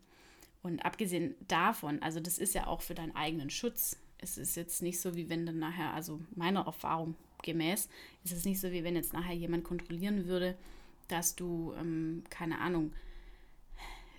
Und 0.61 0.85
abgesehen 0.85 1.35
davon, 1.47 2.01
also 2.01 2.19
das 2.19 2.37
ist 2.37 2.55
ja 2.55 2.67
auch 2.67 2.81
für 2.81 2.95
deinen 2.95 3.15
eigenen 3.15 3.49
Schutz. 3.49 3.97
Es 4.17 4.37
ist 4.37 4.55
jetzt 4.55 4.81
nicht 4.81 4.99
so, 4.99 5.15
wie 5.15 5.29
wenn 5.29 5.45
dann 5.45 5.59
nachher, 5.59 5.93
also 5.93 6.21
meiner 6.35 6.65
Erfahrung 6.65 7.15
gemäß, 7.43 7.89
ist 8.23 8.31
es 8.31 8.45
nicht 8.45 8.59
so, 8.59 8.71
wie 8.71 8.83
wenn 8.83 8.95
jetzt 8.95 9.13
nachher 9.13 9.35
jemand 9.35 9.65
kontrollieren 9.65 10.25
würde, 10.27 10.57
dass 11.09 11.35
du, 11.35 11.73
ähm, 11.77 12.23
keine 12.29 12.59
Ahnung, 12.59 12.93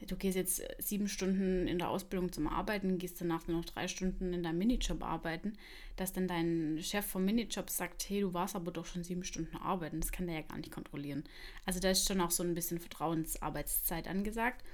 du 0.07 0.17
gehst 0.17 0.37
jetzt 0.37 0.63
sieben 0.79 1.09
Stunden 1.09 1.67
in 1.67 1.79
der 1.79 1.91
Ausbildung 1.91 2.33
zum 2.33 2.47
Arbeiten, 2.47 2.99
gehst 2.99 3.21
danach 3.21 3.47
nur 3.47 3.59
noch 3.59 3.65
drei 3.65 3.89
Stunden 3.89 4.33
in 4.33 4.43
deinem 4.43 4.59
Minijob 4.59 5.03
arbeiten, 5.03 5.55
dass 5.97 6.13
dann 6.13 6.29
dein 6.29 6.79
Chef 6.83 7.07
vom 7.07 7.25
Minijob 7.25 7.71
sagt, 7.71 8.09
hey, 8.09 8.21
du 8.21 8.35
warst 8.35 8.57
aber 8.57 8.71
doch 8.71 8.87
schon 8.87 9.05
sieben 9.05 9.25
Stunden 9.25 9.57
arbeiten. 9.57 10.01
Das 10.01 10.13
kann 10.13 10.27
der 10.27 10.37
ja 10.37 10.43
gar 10.43 10.59
nicht 10.59 10.73
kontrollieren. 10.73 11.25
Also 11.67 11.81
da 11.81 11.91
ist 11.91 12.07
schon 12.07 12.21
auch 12.21 12.31
so 12.31 12.43
ein 12.43 12.55
bisschen 12.55 12.81
Vertrauensarbeitszeit 12.81 14.09
angesagt. 14.09 14.65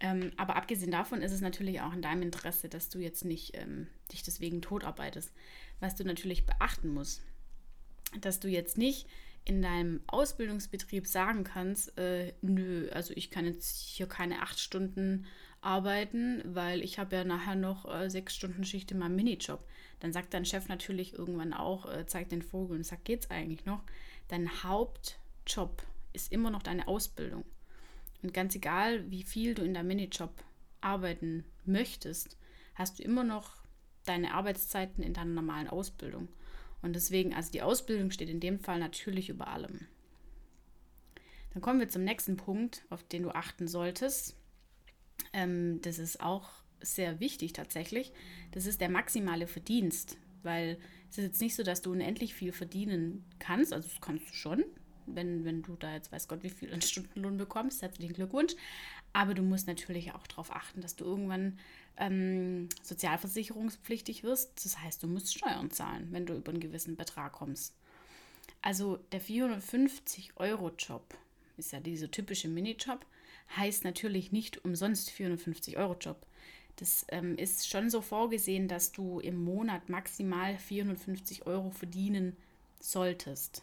Ähm, 0.00 0.32
aber 0.36 0.56
abgesehen 0.56 0.90
davon 0.90 1.20
ist 1.20 1.32
es 1.32 1.42
natürlich 1.42 1.80
auch 1.82 1.92
in 1.92 2.02
deinem 2.02 2.22
Interesse, 2.22 2.68
dass 2.68 2.88
du 2.88 2.98
jetzt 2.98 3.24
nicht 3.24 3.56
ähm, 3.56 3.86
dich 4.12 4.22
deswegen 4.22 4.62
totarbeitest. 4.62 5.30
Was 5.78 5.94
du 5.94 6.04
natürlich 6.04 6.46
beachten 6.46 6.92
musst, 6.94 7.22
dass 8.20 8.40
du 8.40 8.48
jetzt 8.48 8.78
nicht 8.78 9.06
in 9.50 9.62
deinem 9.62 10.00
Ausbildungsbetrieb 10.06 11.08
sagen 11.08 11.42
kannst, 11.42 11.98
äh, 11.98 12.34
nö, 12.40 12.88
also 12.92 13.12
ich 13.16 13.32
kann 13.32 13.46
jetzt 13.46 13.80
hier 13.80 14.06
keine 14.06 14.42
acht 14.42 14.60
Stunden 14.60 15.26
arbeiten, 15.60 16.40
weil 16.44 16.82
ich 16.82 17.00
habe 17.00 17.16
ja 17.16 17.24
nachher 17.24 17.56
noch 17.56 17.92
äh, 17.92 18.08
sechs 18.08 18.36
Stunden 18.36 18.64
Schicht 18.64 18.92
in 18.92 18.98
meinem 19.00 19.16
Minijob. 19.16 19.64
Dann 19.98 20.12
sagt 20.12 20.34
dein 20.34 20.44
Chef 20.44 20.68
natürlich 20.68 21.14
irgendwann 21.14 21.52
auch, 21.52 21.92
äh, 21.92 22.06
zeigt 22.06 22.30
den 22.30 22.42
Vogel 22.42 22.76
und 22.76 22.84
sagt, 22.84 23.04
geht's 23.04 23.28
eigentlich 23.28 23.64
noch? 23.64 23.82
Dein 24.28 24.62
Hauptjob 24.62 25.82
ist 26.12 26.30
immer 26.30 26.50
noch 26.50 26.62
deine 26.62 26.86
Ausbildung. 26.86 27.44
Und 28.22 28.32
ganz 28.32 28.54
egal, 28.54 29.10
wie 29.10 29.24
viel 29.24 29.54
du 29.54 29.64
in 29.64 29.74
deinem 29.74 29.88
Minijob 29.88 30.32
arbeiten 30.80 31.44
möchtest, 31.64 32.38
hast 32.76 33.00
du 33.00 33.02
immer 33.02 33.24
noch 33.24 33.56
deine 34.04 34.32
Arbeitszeiten 34.32 35.02
in 35.02 35.12
deiner 35.12 35.32
normalen 35.32 35.68
Ausbildung. 35.68 36.28
Und 36.82 36.94
deswegen, 36.94 37.34
also 37.34 37.50
die 37.52 37.62
Ausbildung 37.62 38.10
steht 38.10 38.28
in 38.28 38.40
dem 38.40 38.58
Fall 38.58 38.78
natürlich 38.78 39.28
über 39.28 39.48
allem. 39.48 39.86
Dann 41.52 41.62
kommen 41.62 41.80
wir 41.80 41.88
zum 41.88 42.04
nächsten 42.04 42.36
Punkt, 42.36 42.84
auf 42.90 43.02
den 43.02 43.24
du 43.24 43.30
achten 43.30 43.68
solltest. 43.68 44.36
Ähm, 45.32 45.80
das 45.82 45.98
ist 45.98 46.20
auch 46.20 46.48
sehr 46.80 47.20
wichtig 47.20 47.52
tatsächlich. 47.52 48.12
Das 48.52 48.66
ist 48.66 48.80
der 48.80 48.88
maximale 48.88 49.46
Verdienst, 49.46 50.16
weil 50.42 50.78
es 51.10 51.18
ist 51.18 51.24
jetzt 51.24 51.40
nicht 51.40 51.54
so, 51.54 51.62
dass 51.62 51.82
du 51.82 51.92
unendlich 51.92 52.34
viel 52.34 52.52
verdienen 52.52 53.24
kannst. 53.38 53.72
Also 53.72 53.88
das 53.88 54.00
kannst 54.00 54.28
du 54.30 54.34
schon, 54.34 54.64
wenn, 55.14 55.44
wenn 55.44 55.62
du 55.62 55.76
da 55.76 55.92
jetzt 55.94 56.12
weiß 56.12 56.28
Gott, 56.28 56.42
wie 56.42 56.50
viel 56.50 56.72
an 56.72 56.82
Stundenlohn 56.82 57.36
bekommst. 57.36 57.82
Herzlichen 57.82 58.14
Glückwunsch. 58.14 58.54
Aber 59.12 59.34
du 59.34 59.42
musst 59.42 59.66
natürlich 59.66 60.12
auch 60.12 60.26
darauf 60.26 60.54
achten, 60.54 60.80
dass 60.80 60.96
du 60.96 61.04
irgendwann 61.04 61.58
ähm, 61.96 62.68
sozialversicherungspflichtig 62.82 64.22
wirst. 64.22 64.64
Das 64.64 64.78
heißt, 64.78 65.02
du 65.02 65.08
musst 65.08 65.36
Steuern 65.36 65.70
zahlen, 65.70 66.08
wenn 66.10 66.26
du 66.26 66.34
über 66.34 66.50
einen 66.50 66.60
gewissen 66.60 66.96
Betrag 66.96 67.32
kommst. 67.32 67.74
Also 68.62 68.98
der 69.12 69.20
450-Euro-Job 69.20 71.14
ist 71.56 71.72
ja 71.72 71.80
dieser 71.80 72.10
typische 72.10 72.48
Minijob, 72.48 73.04
heißt 73.56 73.84
natürlich 73.84 74.32
nicht 74.32 74.64
umsonst 74.64 75.10
450-Euro-Job. 75.10 76.26
Das 76.76 77.04
ähm, 77.08 77.36
ist 77.36 77.68
schon 77.68 77.90
so 77.90 78.00
vorgesehen, 78.00 78.68
dass 78.68 78.92
du 78.92 79.20
im 79.20 79.42
Monat 79.44 79.88
maximal 79.88 80.56
450 80.56 81.46
Euro 81.46 81.70
verdienen 81.70 82.36
solltest. 82.80 83.62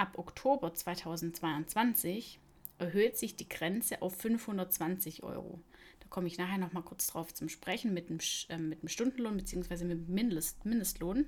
Ab 0.00 0.16
Oktober 0.16 0.72
2022 0.72 2.40
erhöht 2.78 3.18
sich 3.18 3.36
die 3.36 3.50
Grenze 3.50 4.00
auf 4.00 4.16
520 4.16 5.24
Euro. 5.24 5.60
Da 6.00 6.06
komme 6.08 6.26
ich 6.26 6.38
nachher 6.38 6.56
noch 6.56 6.72
mal 6.72 6.80
kurz 6.80 7.08
drauf 7.08 7.34
zum 7.34 7.50
Sprechen 7.50 7.92
mit 7.92 8.08
dem, 8.08 8.18
äh, 8.48 8.56
mit 8.56 8.80
dem 8.80 8.88
Stundenlohn 8.88 9.36
bzw. 9.36 9.84
mit 9.84 10.08
dem 10.08 10.14
Mindest, 10.14 10.64
Mindestlohn. 10.64 11.26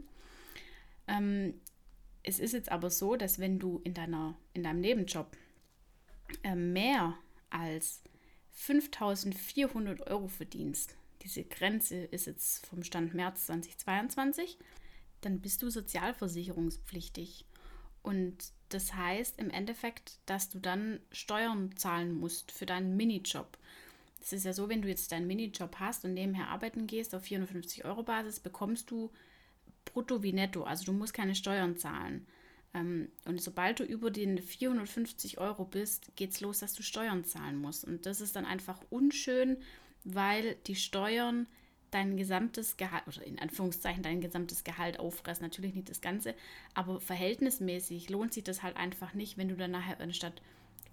Ähm, 1.06 1.60
es 2.22 2.38
ist 2.38 2.54
jetzt 2.54 2.72
aber 2.72 2.88
so, 2.88 3.14
dass 3.14 3.38
wenn 3.38 3.58
du 3.58 3.82
in, 3.84 3.92
deiner, 3.92 4.38
in 4.54 4.62
deinem 4.62 4.80
Nebenjob 4.80 5.36
äh, 6.42 6.54
mehr 6.54 7.18
als 7.50 8.00
5400 8.52 10.06
Euro 10.06 10.28
verdienst, 10.28 10.96
diese 11.20 11.44
Grenze 11.44 12.04
ist 12.04 12.24
jetzt 12.24 12.66
vom 12.68 12.82
Stand 12.82 13.12
März 13.12 13.44
2022, 13.48 14.56
dann 15.20 15.40
bist 15.40 15.60
du 15.60 15.68
sozialversicherungspflichtig. 15.68 17.44
Und 18.02 18.36
das 18.68 18.94
heißt 18.94 19.38
im 19.38 19.50
Endeffekt, 19.50 20.18
dass 20.26 20.48
du 20.48 20.58
dann 20.58 21.00
Steuern 21.10 21.76
zahlen 21.76 22.12
musst 22.12 22.52
für 22.52 22.66
deinen 22.66 22.96
Minijob. 22.96 23.58
Es 24.20 24.32
ist 24.32 24.44
ja 24.44 24.52
so, 24.52 24.68
wenn 24.68 24.82
du 24.82 24.88
jetzt 24.88 25.12
deinen 25.12 25.26
Minijob 25.26 25.76
hast 25.78 26.04
und 26.04 26.14
nebenher 26.14 26.48
arbeiten 26.48 26.86
gehst 26.86 27.14
auf 27.14 27.24
450 27.24 27.84
Euro 27.84 28.02
Basis, 28.02 28.40
bekommst 28.40 28.90
du 28.90 29.10
brutto 29.84 30.22
wie 30.22 30.32
netto. 30.32 30.62
Also 30.62 30.84
du 30.84 30.92
musst 30.92 31.14
keine 31.14 31.34
Steuern 31.34 31.76
zahlen. 31.76 32.26
Ähm, 32.74 33.08
und 33.24 33.40
sobald 33.40 33.80
du 33.80 33.84
über 33.84 34.10
den 34.10 34.40
450 34.40 35.38
Euro 35.38 35.64
bist, 35.64 36.14
geht 36.16 36.30
es 36.30 36.40
los, 36.40 36.60
dass 36.60 36.74
du 36.74 36.82
Steuern 36.82 37.24
zahlen 37.24 37.56
musst. 37.56 37.84
Und 37.84 38.06
das 38.06 38.20
ist 38.20 38.36
dann 38.36 38.46
einfach 38.46 38.80
unschön, 38.90 39.58
weil 40.04 40.56
die 40.66 40.76
Steuern 40.76 41.46
dein 41.92 42.16
gesamtes 42.16 42.76
Gehalt, 42.76 43.06
oder 43.06 43.24
in 43.24 43.38
Anführungszeichen 43.38 44.02
dein 44.02 44.20
gesamtes 44.20 44.64
Gehalt 44.64 44.98
auffressen. 44.98 45.44
Natürlich 45.44 45.74
nicht 45.74 45.90
das 45.90 46.00
Ganze, 46.00 46.34
aber 46.74 47.00
verhältnismäßig 47.00 48.10
lohnt 48.10 48.34
sich 48.34 48.44
das 48.44 48.62
halt 48.62 48.76
einfach 48.76 49.14
nicht, 49.14 49.38
wenn 49.38 49.48
du 49.48 49.56
dann 49.56 49.70
nachher 49.70 50.00
anstatt 50.00 50.42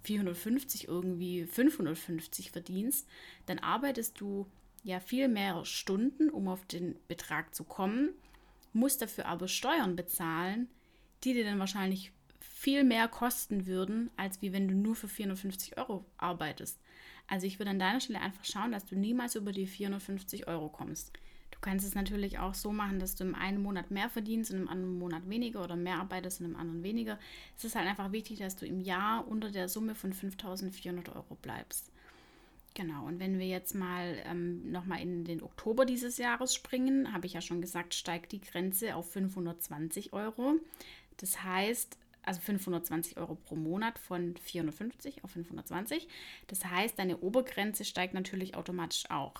450 0.04 0.88
irgendwie 0.88 1.44
550 1.44 2.50
verdienst, 2.50 3.08
dann 3.46 3.58
arbeitest 3.58 4.20
du 4.20 4.46
ja 4.82 5.00
viel 5.00 5.28
mehr 5.28 5.64
Stunden, 5.64 6.30
um 6.30 6.48
auf 6.48 6.64
den 6.66 6.96
Betrag 7.08 7.54
zu 7.54 7.64
kommen, 7.64 8.10
musst 8.72 9.02
dafür 9.02 9.26
aber 9.26 9.48
Steuern 9.48 9.96
bezahlen, 9.96 10.68
die 11.24 11.34
dir 11.34 11.44
dann 11.44 11.58
wahrscheinlich 11.58 12.12
viel 12.40 12.84
mehr 12.84 13.08
kosten 13.08 13.66
würden, 13.66 14.10
als 14.16 14.40
wie 14.42 14.52
wenn 14.52 14.68
du 14.68 14.74
nur 14.74 14.94
für 14.94 15.08
450 15.08 15.76
Euro 15.76 16.04
arbeitest. 16.16 16.78
Also 17.30 17.46
ich 17.46 17.60
würde 17.60 17.70
an 17.70 17.78
deiner 17.78 18.00
Stelle 18.00 18.20
einfach 18.20 18.44
schauen, 18.44 18.72
dass 18.72 18.84
du 18.84 18.96
niemals 18.96 19.36
über 19.36 19.52
die 19.52 19.66
450 19.66 20.48
Euro 20.48 20.68
kommst. 20.68 21.12
Du 21.52 21.58
kannst 21.60 21.86
es 21.86 21.94
natürlich 21.94 22.40
auch 22.40 22.54
so 22.54 22.72
machen, 22.72 22.98
dass 22.98 23.14
du 23.14 23.22
im 23.22 23.36
einen 23.36 23.62
Monat 23.62 23.92
mehr 23.92 24.10
verdienst 24.10 24.50
und 24.50 24.62
im 24.62 24.68
anderen 24.68 24.98
Monat 24.98 25.28
weniger 25.28 25.62
oder 25.62 25.76
mehr 25.76 25.96
arbeitest 25.96 26.40
und 26.40 26.46
im 26.46 26.56
anderen 26.56 26.82
weniger. 26.82 27.18
Es 27.56 27.64
ist 27.64 27.76
halt 27.76 27.86
einfach 27.86 28.10
wichtig, 28.10 28.40
dass 28.40 28.56
du 28.56 28.66
im 28.66 28.80
Jahr 28.80 29.28
unter 29.28 29.50
der 29.50 29.68
Summe 29.68 29.94
von 29.94 30.12
5400 30.12 31.14
Euro 31.14 31.36
bleibst. 31.40 31.92
Genau, 32.74 33.06
und 33.06 33.20
wenn 33.20 33.38
wir 33.38 33.46
jetzt 33.46 33.74
mal 33.74 34.16
ähm, 34.24 34.72
nochmal 34.72 35.00
in 35.00 35.24
den 35.24 35.42
Oktober 35.42 35.84
dieses 35.84 36.18
Jahres 36.18 36.52
springen, 36.52 37.12
habe 37.12 37.26
ich 37.26 37.34
ja 37.34 37.40
schon 37.40 37.60
gesagt, 37.60 37.94
steigt 37.94 38.32
die 38.32 38.40
Grenze 38.40 38.96
auf 38.96 39.12
520 39.12 40.12
Euro. 40.12 40.54
Das 41.18 41.44
heißt, 41.44 41.96
also 42.24 42.40
520 42.40 43.16
Euro 43.16 43.34
pro 43.34 43.56
Monat 43.56 43.98
von 43.98 44.36
450 44.36 45.24
auf 45.24 45.32
520. 45.32 46.06
Das 46.46 46.64
heißt, 46.64 46.96
deine 46.98 47.18
Obergrenze 47.18 47.84
steigt 47.84 48.14
natürlich 48.14 48.56
automatisch 48.56 49.10
auch. 49.10 49.34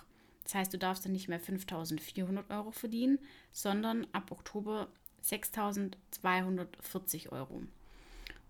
Das 0.44 0.54
heißt, 0.54 0.72
du 0.72 0.78
darfst 0.78 1.04
dann 1.04 1.12
nicht 1.12 1.28
mehr 1.28 1.40
5400 1.40 2.50
Euro 2.50 2.70
verdienen, 2.72 3.18
sondern 3.52 4.06
ab 4.12 4.32
Oktober 4.32 4.88
6240 5.20 7.32
Euro. 7.32 7.62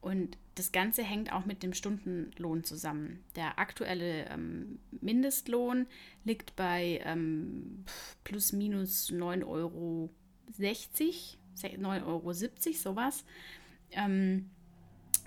Und 0.01 0.39
das 0.55 0.73
Ganze 0.73 1.03
hängt 1.03 1.33
auch 1.33 1.45
mit 1.45 1.63
dem 1.63 1.75
Stundenlohn 1.75 2.65
zusammen. 2.65 3.23
Der 3.37 3.59
aktuelle 3.59 4.27
ähm, 4.31 4.79
Mindestlohn 5.01 5.87
liegt 6.25 6.57
bei 6.57 7.01
ähm, 7.05 7.85
plus 8.25 8.53
minus 8.53 9.11
9,60 9.11 9.47
Euro, 9.47 10.11
9,70 10.59 12.07
Euro, 12.07 12.33
sowas 12.33 13.25
ähm, 13.93 14.51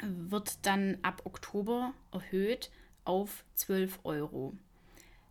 wird 0.02 0.66
dann 0.66 0.98
ab 1.02 1.22
Oktober 1.26 1.94
erhöht 2.12 2.72
auf 3.06 3.44
12 3.56 4.00
Euro. 4.04 4.54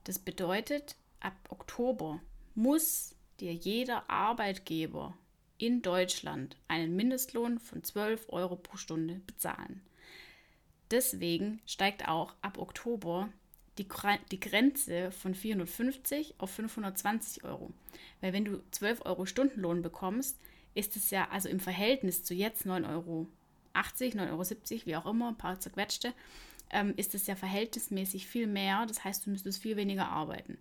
Das 0.04 0.18
bedeutet, 0.18 0.96
ab 1.20 1.36
Oktober 1.48 2.20
muss 2.54 3.14
dir 3.40 3.52
jeder 3.52 4.08
Arbeitgeber 4.10 5.16
in 5.58 5.82
Deutschland 5.82 6.56
einen 6.68 6.96
Mindestlohn 6.96 7.58
von 7.58 7.84
12 7.84 8.26
Euro 8.30 8.56
pro 8.56 8.76
Stunde 8.76 9.20
bezahlen. 9.26 9.82
Deswegen 10.90 11.60
steigt 11.66 12.08
auch 12.08 12.34
ab 12.42 12.58
Oktober 12.58 13.30
die, 13.78 13.86
die 14.30 14.40
Grenze 14.40 15.10
von 15.12 15.34
450 15.34 16.34
auf 16.38 16.50
520 16.50 17.44
Euro. 17.44 17.72
Weil 18.20 18.32
wenn 18.32 18.44
du 18.44 18.62
12 18.72 19.06
Euro 19.06 19.24
Stundenlohn 19.24 19.82
bekommst, 19.82 20.38
ist 20.74 20.96
es 20.96 21.10
ja 21.10 21.28
also 21.30 21.48
im 21.48 21.60
Verhältnis 21.60 22.24
zu 22.24 22.34
jetzt 22.34 22.66
9,80 22.66 22.88
Euro, 22.90 23.28
9,70 23.74 24.30
Euro, 24.30 24.86
wie 24.86 24.96
auch 24.96 25.06
immer, 25.06 25.28
ein 25.28 25.38
paar 25.38 25.60
zerquetschte, 25.60 26.12
ähm, 26.70 26.94
ist 26.96 27.14
es 27.14 27.26
ja 27.26 27.36
verhältnismäßig 27.36 28.26
viel 28.26 28.46
mehr. 28.46 28.86
Das 28.86 29.04
heißt, 29.04 29.26
du 29.26 29.30
müsstest 29.30 29.62
viel 29.62 29.76
weniger 29.76 30.08
arbeiten. 30.08 30.58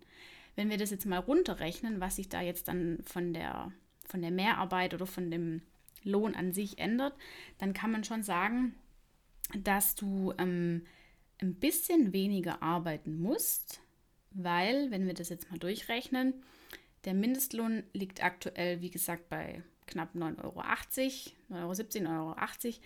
Wenn 0.54 0.70
wir 0.70 0.76
das 0.76 0.90
jetzt 0.90 1.06
mal 1.06 1.18
runterrechnen, 1.18 2.00
was 2.00 2.16
sich 2.16 2.28
da 2.28 2.42
jetzt 2.42 2.68
dann 2.68 2.98
von 3.04 3.32
der, 3.32 3.72
von 4.06 4.20
der 4.20 4.30
Mehrarbeit 4.30 4.92
oder 4.94 5.06
von 5.06 5.30
dem 5.30 5.62
Lohn 6.04 6.34
an 6.34 6.52
sich 6.52 6.78
ändert, 6.78 7.14
dann 7.58 7.72
kann 7.72 7.90
man 7.90 8.04
schon 8.04 8.22
sagen, 8.22 8.74
dass 9.56 9.94
du 9.94 10.34
ähm, 10.38 10.84
ein 11.40 11.54
bisschen 11.54 12.12
weniger 12.12 12.62
arbeiten 12.62 13.20
musst, 13.20 13.80
weil, 14.30 14.90
wenn 14.90 15.06
wir 15.06 15.14
das 15.14 15.28
jetzt 15.28 15.50
mal 15.50 15.58
durchrechnen, 15.58 16.34
der 17.04 17.14
Mindestlohn 17.14 17.82
liegt 17.92 18.22
aktuell, 18.22 18.80
wie 18.80 18.90
gesagt, 18.90 19.28
bei 19.28 19.62
knapp 19.86 20.14
9,80 20.14 21.32
Euro, 21.50 21.72
9,17 21.72 22.08
Euro, 22.08 22.32
9,80 22.32 22.66
Euro. 22.66 22.76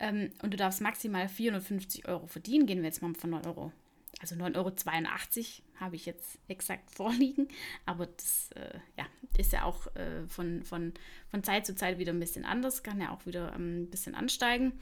Ähm, 0.00 0.30
und 0.42 0.52
du 0.52 0.56
darfst 0.56 0.80
maximal 0.80 1.28
450 1.28 2.08
Euro 2.08 2.26
verdienen. 2.26 2.66
Gehen 2.66 2.78
wir 2.78 2.86
jetzt 2.86 3.02
mal 3.02 3.14
von 3.14 3.30
9 3.30 3.46
Euro. 3.46 3.72
Also 4.20 4.34
9,82 4.34 4.56
Euro 4.56 5.80
habe 5.80 5.96
ich 5.96 6.06
jetzt 6.06 6.38
exakt 6.48 6.90
vorliegen. 6.94 7.48
Aber 7.86 8.06
das 8.06 8.50
äh, 8.52 8.78
ja, 8.96 9.06
ist 9.36 9.52
ja 9.52 9.64
auch 9.64 9.94
äh, 9.96 10.26
von, 10.26 10.62
von, 10.64 10.94
von 11.30 11.42
Zeit 11.44 11.66
zu 11.66 11.74
Zeit 11.74 11.98
wieder 11.98 12.12
ein 12.12 12.20
bisschen 12.20 12.44
anders. 12.44 12.82
Kann 12.82 13.00
ja 13.00 13.10
auch 13.10 13.26
wieder 13.26 13.54
ähm, 13.54 13.82
ein 13.82 13.90
bisschen 13.90 14.14
ansteigen. 14.14 14.72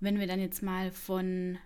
Wenn 0.00 0.18
wir 0.18 0.26
dann 0.26 0.40
jetzt 0.40 0.62
mal 0.62 0.90
von 0.90 1.58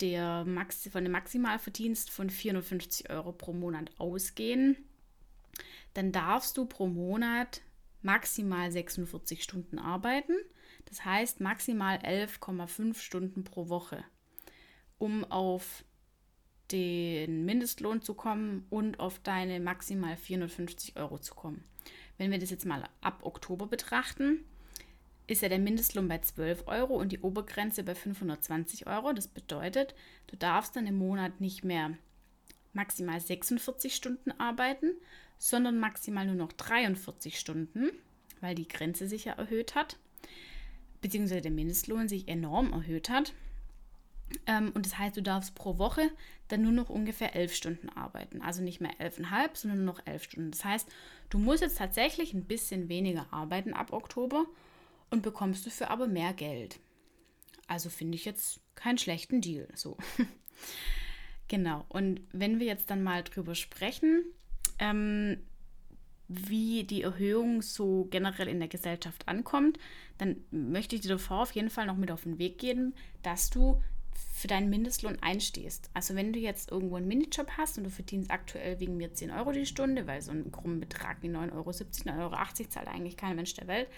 der 0.00 0.44
Maxi 0.44 0.90
von 0.90 1.04
dem 1.04 1.12
Maximalverdienst 1.12 2.10
von 2.10 2.28
450 2.28 3.08
Euro 3.10 3.32
pro 3.32 3.52
Monat 3.52 3.90
ausgehen, 3.98 4.76
dann 5.94 6.12
darfst 6.12 6.56
du 6.56 6.66
pro 6.66 6.86
Monat 6.86 7.62
maximal 8.02 8.70
46 8.70 9.42
Stunden 9.42 9.78
arbeiten. 9.78 10.34
Das 10.86 11.04
heißt 11.04 11.40
maximal 11.40 11.98
11,5 11.98 12.98
Stunden 12.98 13.44
pro 13.44 13.68
Woche, 13.68 14.04
um 14.98 15.24
auf 15.24 15.84
den 16.70 17.44
Mindestlohn 17.44 18.02
zu 18.02 18.14
kommen 18.14 18.66
und 18.70 18.98
auf 18.98 19.18
deine 19.18 19.60
maximal 19.60 20.16
450 20.16 20.96
Euro 20.96 21.18
zu 21.18 21.34
kommen. 21.34 21.64
Wenn 22.18 22.30
wir 22.30 22.38
das 22.38 22.50
jetzt 22.50 22.66
mal 22.66 22.88
ab 23.00 23.20
Oktober 23.22 23.66
betrachten, 23.66 24.44
ist 25.26 25.42
ja 25.42 25.48
der 25.48 25.58
Mindestlohn 25.58 26.08
bei 26.08 26.18
12 26.18 26.66
Euro 26.66 26.94
und 26.94 27.12
die 27.12 27.20
Obergrenze 27.20 27.84
bei 27.84 27.94
520 27.94 28.86
Euro. 28.86 29.12
Das 29.12 29.28
bedeutet, 29.28 29.94
du 30.26 30.36
darfst 30.36 30.76
dann 30.76 30.86
im 30.86 30.96
Monat 30.96 31.40
nicht 31.40 31.64
mehr 31.64 31.96
maximal 32.72 33.20
46 33.20 33.94
Stunden 33.94 34.32
arbeiten, 34.32 34.92
sondern 35.42 35.80
maximal 35.80 36.24
nur 36.24 36.36
noch 36.36 36.52
43 36.52 37.36
Stunden, 37.36 37.90
weil 38.40 38.54
die 38.54 38.68
Grenze 38.68 39.08
sich 39.08 39.24
ja 39.24 39.32
erhöht 39.32 39.74
hat, 39.74 39.98
beziehungsweise 41.00 41.40
der 41.40 41.50
Mindestlohn 41.50 42.08
sich 42.08 42.28
enorm 42.28 42.72
erhöht 42.72 43.10
hat. 43.10 43.34
Ähm, 44.46 44.70
und 44.72 44.86
das 44.86 44.98
heißt, 44.98 45.16
du 45.16 45.20
darfst 45.20 45.56
pro 45.56 45.78
Woche 45.78 46.12
dann 46.46 46.62
nur 46.62 46.70
noch 46.70 46.90
ungefähr 46.90 47.34
elf 47.34 47.54
Stunden 47.54 47.88
arbeiten. 47.88 48.40
Also 48.40 48.62
nicht 48.62 48.80
mehr 48.80 49.00
elfeinhalb, 49.00 49.56
sondern 49.56 49.84
nur 49.84 49.94
noch 49.94 50.06
elf 50.06 50.22
Stunden. 50.22 50.52
Das 50.52 50.64
heißt, 50.64 50.88
du 51.30 51.38
musst 51.38 51.60
jetzt 51.60 51.78
tatsächlich 51.78 52.34
ein 52.34 52.44
bisschen 52.44 52.88
weniger 52.88 53.26
arbeiten 53.32 53.74
ab 53.74 53.92
Oktober 53.92 54.46
und 55.10 55.22
bekommst 55.22 55.66
dafür 55.66 55.90
aber 55.90 56.06
mehr 56.06 56.34
Geld. 56.34 56.78
Also 57.66 57.90
finde 57.90 58.14
ich 58.14 58.24
jetzt 58.24 58.60
keinen 58.76 58.98
schlechten 58.98 59.40
Deal. 59.40 59.66
So. 59.74 59.96
genau. 61.48 61.84
Und 61.88 62.20
wenn 62.30 62.60
wir 62.60 62.66
jetzt 62.68 62.90
dann 62.90 63.02
mal 63.02 63.24
drüber 63.24 63.56
sprechen, 63.56 64.24
ähm, 64.82 65.38
wie 66.26 66.84
die 66.84 67.02
Erhöhung 67.02 67.62
so 67.62 68.08
generell 68.10 68.48
in 68.48 68.58
der 68.58 68.68
Gesellschaft 68.68 69.28
ankommt, 69.28 69.78
dann 70.18 70.36
möchte 70.50 70.96
ich 70.96 71.02
dir 71.02 71.10
davor 71.10 71.42
auf 71.42 71.52
jeden 71.52 71.70
Fall 71.70 71.86
noch 71.86 71.96
mit 71.96 72.10
auf 72.10 72.24
den 72.24 72.38
Weg 72.38 72.58
geben, 72.58 72.94
dass 73.22 73.48
du 73.50 73.80
für 74.34 74.48
deinen 74.48 74.70
Mindestlohn 74.70 75.18
einstehst. 75.20 75.90
Also 75.94 76.16
wenn 76.16 76.32
du 76.32 76.38
jetzt 76.38 76.70
irgendwo 76.72 76.96
einen 76.96 77.06
Minijob 77.06 77.52
hast 77.56 77.78
und 77.78 77.84
du 77.84 77.90
verdienst 77.90 78.30
aktuell 78.30 78.80
wegen 78.80 78.96
mir 78.96 79.14
10 79.14 79.30
Euro 79.30 79.52
die 79.52 79.66
Stunde, 79.66 80.06
weil 80.06 80.20
so 80.20 80.32
einen 80.32 80.50
krummen 80.50 80.80
Betrag 80.80 81.18
wie 81.22 81.28
9,70 81.28 81.52
Euro, 81.52 81.70
9,80 81.70 82.20
Euro 82.20 82.68
zahlt 82.68 82.88
eigentlich 82.88 83.16
kein 83.16 83.36
Mensch 83.36 83.54
der 83.54 83.68
Welt, 83.68 83.88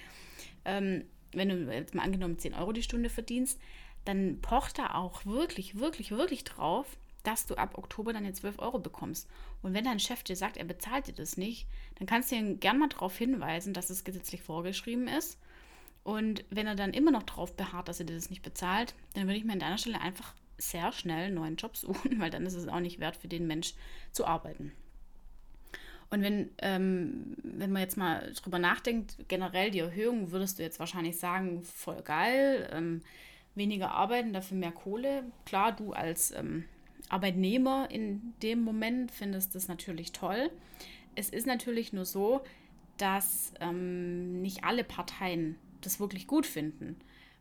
ähm, 0.65 1.05
wenn 1.33 1.49
du 1.49 1.73
jetzt 1.73 1.95
mal 1.95 2.03
angenommen 2.03 2.39
10 2.39 2.55
Euro 2.55 2.73
die 2.73 2.83
Stunde 2.83 3.09
verdienst, 3.09 3.59
dann 4.05 4.41
pocht 4.41 4.79
da 4.79 4.95
auch 4.95 5.25
wirklich, 5.25 5.79
wirklich, 5.79 6.11
wirklich 6.11 6.45
drauf, 6.45 6.99
dass 7.25 7.47
du 7.47 7.57
ab 7.57 7.77
Oktober 7.77 8.13
dann 8.13 8.25
jetzt 8.25 8.41
12 8.41 8.61
Euro 8.61 8.79
bekommst. 8.79 9.29
Und 9.63 9.75
wenn 9.75 9.85
dein 9.85 9.99
Chef 9.99 10.23
dir 10.23 10.37
sagt, 10.37 10.57
er 10.57 10.65
bezahlt 10.65 11.09
dir 11.09 11.15
das 11.15 11.37
nicht, 11.37 11.67
dann 11.97 12.07
kannst 12.07 12.31
du 12.31 12.37
ihn 12.37 12.61
gern 12.61 12.79
mal 12.79 12.89
darauf 12.89 13.17
hinweisen, 13.17 13.75
dass 13.75 13.91
es 13.91 14.05
gesetzlich 14.05 14.43
vorgeschrieben 14.43 15.09
ist. 15.09 15.39
Und 16.05 16.45
wenn 16.51 16.67
er 16.67 16.75
dann 16.75 16.93
immer 16.93 17.11
noch 17.11 17.23
darauf 17.23 17.57
beharrt, 17.57 17.89
dass 17.89 17.99
er 17.99 18.07
dir 18.07 18.15
das 18.15 18.31
nicht 18.31 18.43
bezahlt, 18.43 18.95
dann 19.15 19.25
würde 19.25 19.39
ich 19.39 19.45
mir 19.45 19.55
an 19.55 19.59
deiner 19.59 19.79
Stelle 19.79 20.01
einfach 20.01 20.35
sehr 20.59 20.93
schnell 20.93 21.27
einen 21.27 21.35
neuen 21.35 21.57
Job 21.57 21.77
suchen, 21.77 22.21
weil 22.21 22.31
dann 22.31 22.47
ist 22.47 22.55
es 22.55 22.69
auch 22.69 22.81
nicht 22.81 23.01
wert 23.01 23.17
für 23.17 23.29
den 23.29 23.47
Mensch 23.47 23.75
zu 24.13 24.27
arbeiten. 24.27 24.73
Und 26.11 26.23
wenn, 26.23 26.51
ähm, 26.59 27.35
wenn 27.43 27.73
man 27.73 27.83
jetzt 27.83 27.97
mal 27.97 28.33
drüber 28.41 28.59
nachdenkt, 28.59 29.17
generell 29.27 29.71
die 29.71 29.81
Erhöhung, 29.81 30.31
würdest 30.31 30.59
du 30.59 30.63
jetzt 30.63 30.79
wahrscheinlich 30.79 31.19
sagen, 31.19 31.63
voll 31.65 32.03
geil, 32.03 32.69
ähm, 32.73 33.01
weniger 33.55 33.91
arbeiten, 33.91 34.33
dafür 34.33 34.57
mehr 34.57 34.71
Kohle. 34.71 35.25
Klar, 35.47 35.73
du 35.73 35.93
als 35.93 36.31
ähm, 36.33 36.65
Arbeitnehmer 37.09 37.89
in 37.91 38.33
dem 38.43 38.63
Moment 38.63 39.11
findest 39.11 39.55
das 39.55 39.69
natürlich 39.69 40.13
toll. 40.13 40.51
Es 41.15 41.29
ist 41.29 41.47
natürlich 41.47 41.93
nur 41.93 42.05
so, 42.05 42.43
dass 42.97 43.53
ähm, 43.61 44.41
nicht 44.41 44.65
alle 44.65 44.85
Parteien 44.85 45.57
das 45.81 46.01
wirklich 46.01 46.27
gut 46.27 46.47
finden, 46.47 46.97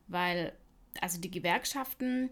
weil 0.08 0.54
also 1.00 1.20
die 1.20 1.32
Gewerkschaften 1.32 2.30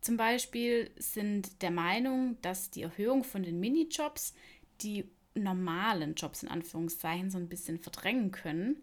zum 0.00 0.16
Beispiel 0.16 0.90
sind 0.96 1.62
der 1.62 1.70
Meinung, 1.70 2.36
dass 2.42 2.70
die 2.70 2.82
Erhöhung 2.82 3.24
von 3.24 3.42
den 3.42 3.60
Minijobs 3.60 4.34
die 4.82 5.08
normalen 5.34 6.14
Jobs 6.14 6.42
in 6.42 6.48
Anführungszeichen 6.48 7.30
so 7.30 7.38
ein 7.38 7.48
bisschen 7.48 7.78
verdrängen 7.78 8.32
können, 8.32 8.76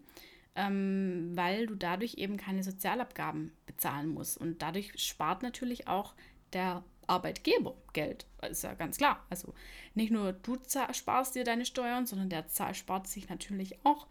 ähm, 0.56 1.32
weil 1.34 1.66
du 1.66 1.74
dadurch 1.74 2.14
eben 2.14 2.36
keine 2.36 2.64
Sozialabgaben 2.64 3.52
bezahlen 3.66 4.08
musst. 4.08 4.38
Und 4.38 4.62
dadurch 4.62 4.92
spart 4.96 5.42
natürlich 5.42 5.88
auch 5.88 6.14
der 6.52 6.82
Arbeitgeber 7.10 7.74
Geld. 7.92 8.26
Ist 8.48 8.62
ja 8.62 8.74
ganz 8.74 8.96
klar. 8.96 9.24
Also 9.28 9.52
nicht 9.94 10.12
nur 10.12 10.32
du 10.32 10.56
sparst 10.92 11.34
dir 11.34 11.44
deine 11.44 11.66
Steuern, 11.66 12.06
sondern 12.06 12.30
der 12.30 12.44
spart 12.72 13.08
sich 13.08 13.28
natürlich 13.28 13.84
auch 13.84 14.06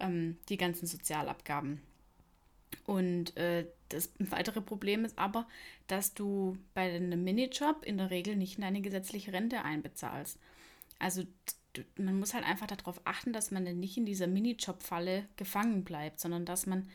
ähm, 0.00 0.36
die 0.48 0.56
ganzen 0.56 0.86
Sozialabgaben. 0.86 1.80
Und 2.86 3.36
äh, 3.36 3.66
das 3.88 4.10
weitere 4.18 4.60
Problem 4.60 5.04
ist 5.04 5.18
aber, 5.18 5.46
dass 5.86 6.14
du 6.14 6.56
bei 6.74 6.94
einem 6.94 7.22
Minijob 7.22 7.84
in 7.84 7.98
der 7.98 8.10
Regel 8.10 8.36
nicht 8.36 8.58
in 8.58 8.64
eine 8.64 8.80
gesetzliche 8.80 9.32
Rente 9.32 9.62
einbezahlst. 9.62 10.38
Also 10.98 11.24
man 11.96 12.18
muss 12.18 12.34
halt 12.34 12.44
einfach 12.44 12.66
darauf 12.66 13.00
achten, 13.04 13.32
dass 13.32 13.50
man 13.50 13.64
nicht 13.78 13.96
in 13.96 14.06
dieser 14.06 14.26
Minijob-Falle 14.26 15.26
gefangen 15.36 15.84
bleibt, 15.84 16.20
sondern 16.20 16.44
dass 16.44 16.66
man, 16.66 16.88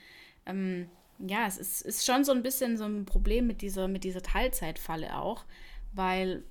ähm, 0.46 0.89
ja, 1.19 1.47
es 1.47 1.58
ist, 1.58 1.82
ist 1.82 2.06
schon 2.06 2.23
so 2.23 2.32
ein 2.32 2.43
bisschen 2.43 2.78
so 2.78 2.86
ein 2.86 3.06
Problem 3.06 3.47
mit 3.47 3.62
dieser, 3.62 3.88
mit 3.88 4.04
dieser 4.04 4.21
Teilzeitfalle 4.21 5.17
auch, 5.17 5.45
weil 5.93 6.43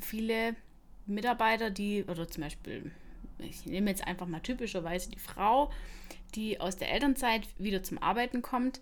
viele 0.00 0.54
Mitarbeiter, 1.06 1.70
die, 1.70 2.04
oder 2.04 2.28
zum 2.28 2.42
Beispiel, 2.44 2.90
ich 3.38 3.66
nehme 3.66 3.90
jetzt 3.90 4.06
einfach 4.06 4.26
mal 4.26 4.40
typischerweise 4.40 5.10
die 5.10 5.18
Frau, 5.18 5.70
die 6.34 6.60
aus 6.60 6.76
der 6.76 6.92
Elternzeit 6.92 7.48
wieder 7.58 7.82
zum 7.82 8.02
Arbeiten 8.02 8.42
kommt, 8.42 8.80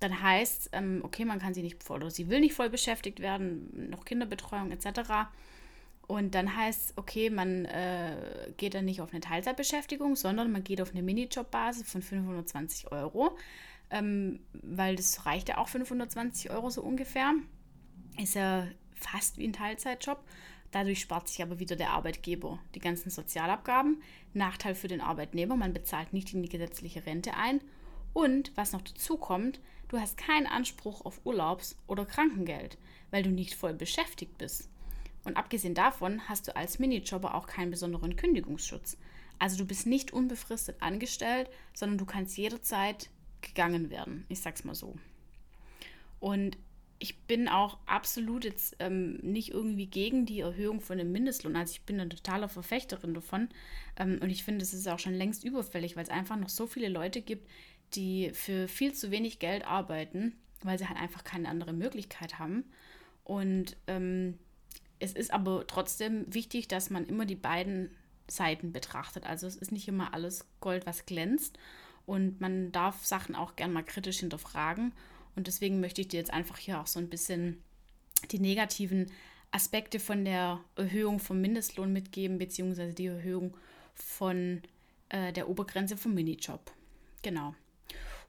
dann 0.00 0.22
heißt, 0.22 0.70
ähm, 0.72 1.00
okay, 1.02 1.24
man 1.24 1.38
kann 1.38 1.54
sie 1.54 1.62
nicht 1.62 1.82
voll, 1.82 1.98
oder 1.98 2.10
sie 2.10 2.28
will 2.28 2.40
nicht 2.40 2.54
voll 2.54 2.70
beschäftigt 2.70 3.20
werden, 3.20 3.88
noch 3.90 4.04
Kinderbetreuung 4.04 4.70
etc. 4.70 5.28
Und 6.06 6.34
dann 6.34 6.54
heißt 6.54 6.90
es, 6.90 6.98
okay, 6.98 7.30
man 7.30 7.64
äh, 7.64 8.52
geht 8.56 8.74
dann 8.74 8.84
nicht 8.84 9.00
auf 9.00 9.10
eine 9.10 9.20
Teilzeitbeschäftigung, 9.20 10.14
sondern 10.14 10.52
man 10.52 10.62
geht 10.62 10.80
auf 10.80 10.90
eine 10.92 11.02
Minijob-Basis 11.02 11.90
von 11.90 12.02
520 12.02 12.92
Euro, 12.92 13.36
ähm, 13.90 14.40
weil 14.52 14.96
das 14.96 15.26
reicht 15.26 15.48
ja 15.48 15.58
auch 15.58 15.68
520 15.68 16.50
Euro 16.50 16.70
so 16.70 16.82
ungefähr. 16.82 17.34
Ist 18.20 18.34
ja 18.34 18.66
fast 18.94 19.38
wie 19.38 19.46
ein 19.46 19.52
Teilzeitjob. 19.52 20.22
Dadurch 20.72 21.00
spart 21.00 21.28
sich 21.28 21.42
aber 21.42 21.58
wieder 21.58 21.76
der 21.76 21.90
Arbeitgeber 21.90 22.58
die 22.74 22.80
ganzen 22.80 23.10
Sozialabgaben. 23.10 24.02
Nachteil 24.34 24.74
für 24.74 24.88
den 24.88 25.00
Arbeitnehmer, 25.00 25.56
man 25.56 25.72
bezahlt 25.72 26.12
nicht 26.12 26.34
in 26.34 26.42
die 26.42 26.48
gesetzliche 26.48 27.06
Rente 27.06 27.34
ein. 27.34 27.60
Und 28.12 28.52
was 28.56 28.72
noch 28.72 28.82
dazu 28.82 29.16
kommt, 29.16 29.60
du 29.88 29.98
hast 29.98 30.16
keinen 30.16 30.46
Anspruch 30.46 31.04
auf 31.04 31.20
Urlaubs- 31.24 31.76
oder 31.86 32.04
Krankengeld, 32.06 32.78
weil 33.10 33.22
du 33.22 33.30
nicht 33.30 33.54
voll 33.54 33.74
beschäftigt 33.74 34.38
bist. 34.38 34.68
Und 35.24 35.36
abgesehen 35.36 35.74
davon 35.74 36.28
hast 36.28 36.48
du 36.48 36.56
als 36.56 36.78
Minijobber 36.78 37.34
auch 37.34 37.46
keinen 37.46 37.70
besonderen 37.70 38.16
Kündigungsschutz. 38.16 38.96
Also 39.38 39.58
du 39.58 39.66
bist 39.66 39.86
nicht 39.86 40.12
unbefristet 40.12 40.80
angestellt, 40.80 41.50
sondern 41.74 41.98
du 41.98 42.06
kannst 42.06 42.38
jederzeit 42.38 43.10
gegangen 43.46 43.90
werden. 43.90 44.24
Ich 44.28 44.40
sag's 44.40 44.64
mal 44.64 44.74
so. 44.74 44.96
Und 46.20 46.56
ich 46.98 47.18
bin 47.22 47.48
auch 47.48 47.78
absolut 47.86 48.44
jetzt 48.44 48.76
ähm, 48.78 49.16
nicht 49.16 49.50
irgendwie 49.50 49.86
gegen 49.86 50.24
die 50.24 50.40
Erhöhung 50.40 50.80
von 50.80 50.96
dem 50.96 51.12
Mindestlohn. 51.12 51.56
Also 51.56 51.72
ich 51.72 51.82
bin 51.82 52.00
eine 52.00 52.08
totale 52.08 52.48
Verfechterin 52.48 53.12
davon. 53.12 53.48
Ähm, 53.96 54.18
und 54.22 54.30
ich 54.30 54.44
finde, 54.44 54.62
es 54.62 54.72
ist 54.72 54.88
auch 54.88 54.98
schon 54.98 55.14
längst 55.14 55.44
überfällig, 55.44 55.96
weil 55.96 56.04
es 56.04 56.10
einfach 56.10 56.36
noch 56.36 56.48
so 56.48 56.66
viele 56.66 56.88
Leute 56.88 57.20
gibt, 57.20 57.48
die 57.94 58.30
für 58.32 58.66
viel 58.66 58.94
zu 58.94 59.10
wenig 59.10 59.38
Geld 59.38 59.66
arbeiten, 59.66 60.34
weil 60.62 60.78
sie 60.78 60.88
halt 60.88 60.98
einfach 60.98 61.22
keine 61.22 61.48
andere 61.48 61.74
Möglichkeit 61.74 62.38
haben. 62.38 62.64
Und 63.24 63.76
ähm, 63.86 64.38
es 64.98 65.12
ist 65.12 65.32
aber 65.32 65.66
trotzdem 65.66 66.24
wichtig, 66.32 66.68
dass 66.68 66.90
man 66.90 67.06
immer 67.06 67.26
die 67.26 67.36
beiden 67.36 67.90
Seiten 68.28 68.72
betrachtet. 68.72 69.26
Also 69.26 69.46
es 69.46 69.56
ist 69.56 69.70
nicht 69.70 69.88
immer 69.88 70.14
alles 70.14 70.46
Gold, 70.60 70.86
was 70.86 71.06
glänzt. 71.06 71.58
Und 72.06 72.40
man 72.40 72.72
darf 72.72 73.04
Sachen 73.04 73.34
auch 73.34 73.56
gern 73.56 73.72
mal 73.72 73.82
kritisch 73.82 74.20
hinterfragen. 74.20 74.92
Und 75.34 75.48
deswegen 75.48 75.80
möchte 75.80 76.00
ich 76.00 76.08
dir 76.08 76.18
jetzt 76.18 76.32
einfach 76.32 76.56
hier 76.56 76.80
auch 76.80 76.86
so 76.86 76.98
ein 76.98 77.10
bisschen 77.10 77.62
die 78.30 78.38
negativen 78.38 79.10
Aspekte 79.50 80.00
von 80.00 80.24
der 80.24 80.60
Erhöhung 80.76 81.18
vom 81.18 81.40
Mindestlohn 81.40 81.92
mitgeben, 81.92 82.38
beziehungsweise 82.38 82.94
die 82.94 83.06
Erhöhung 83.06 83.56
von 83.94 84.62
äh, 85.08 85.32
der 85.32 85.48
Obergrenze 85.48 85.96
vom 85.96 86.14
Minijob. 86.14 86.72
Genau. 87.22 87.54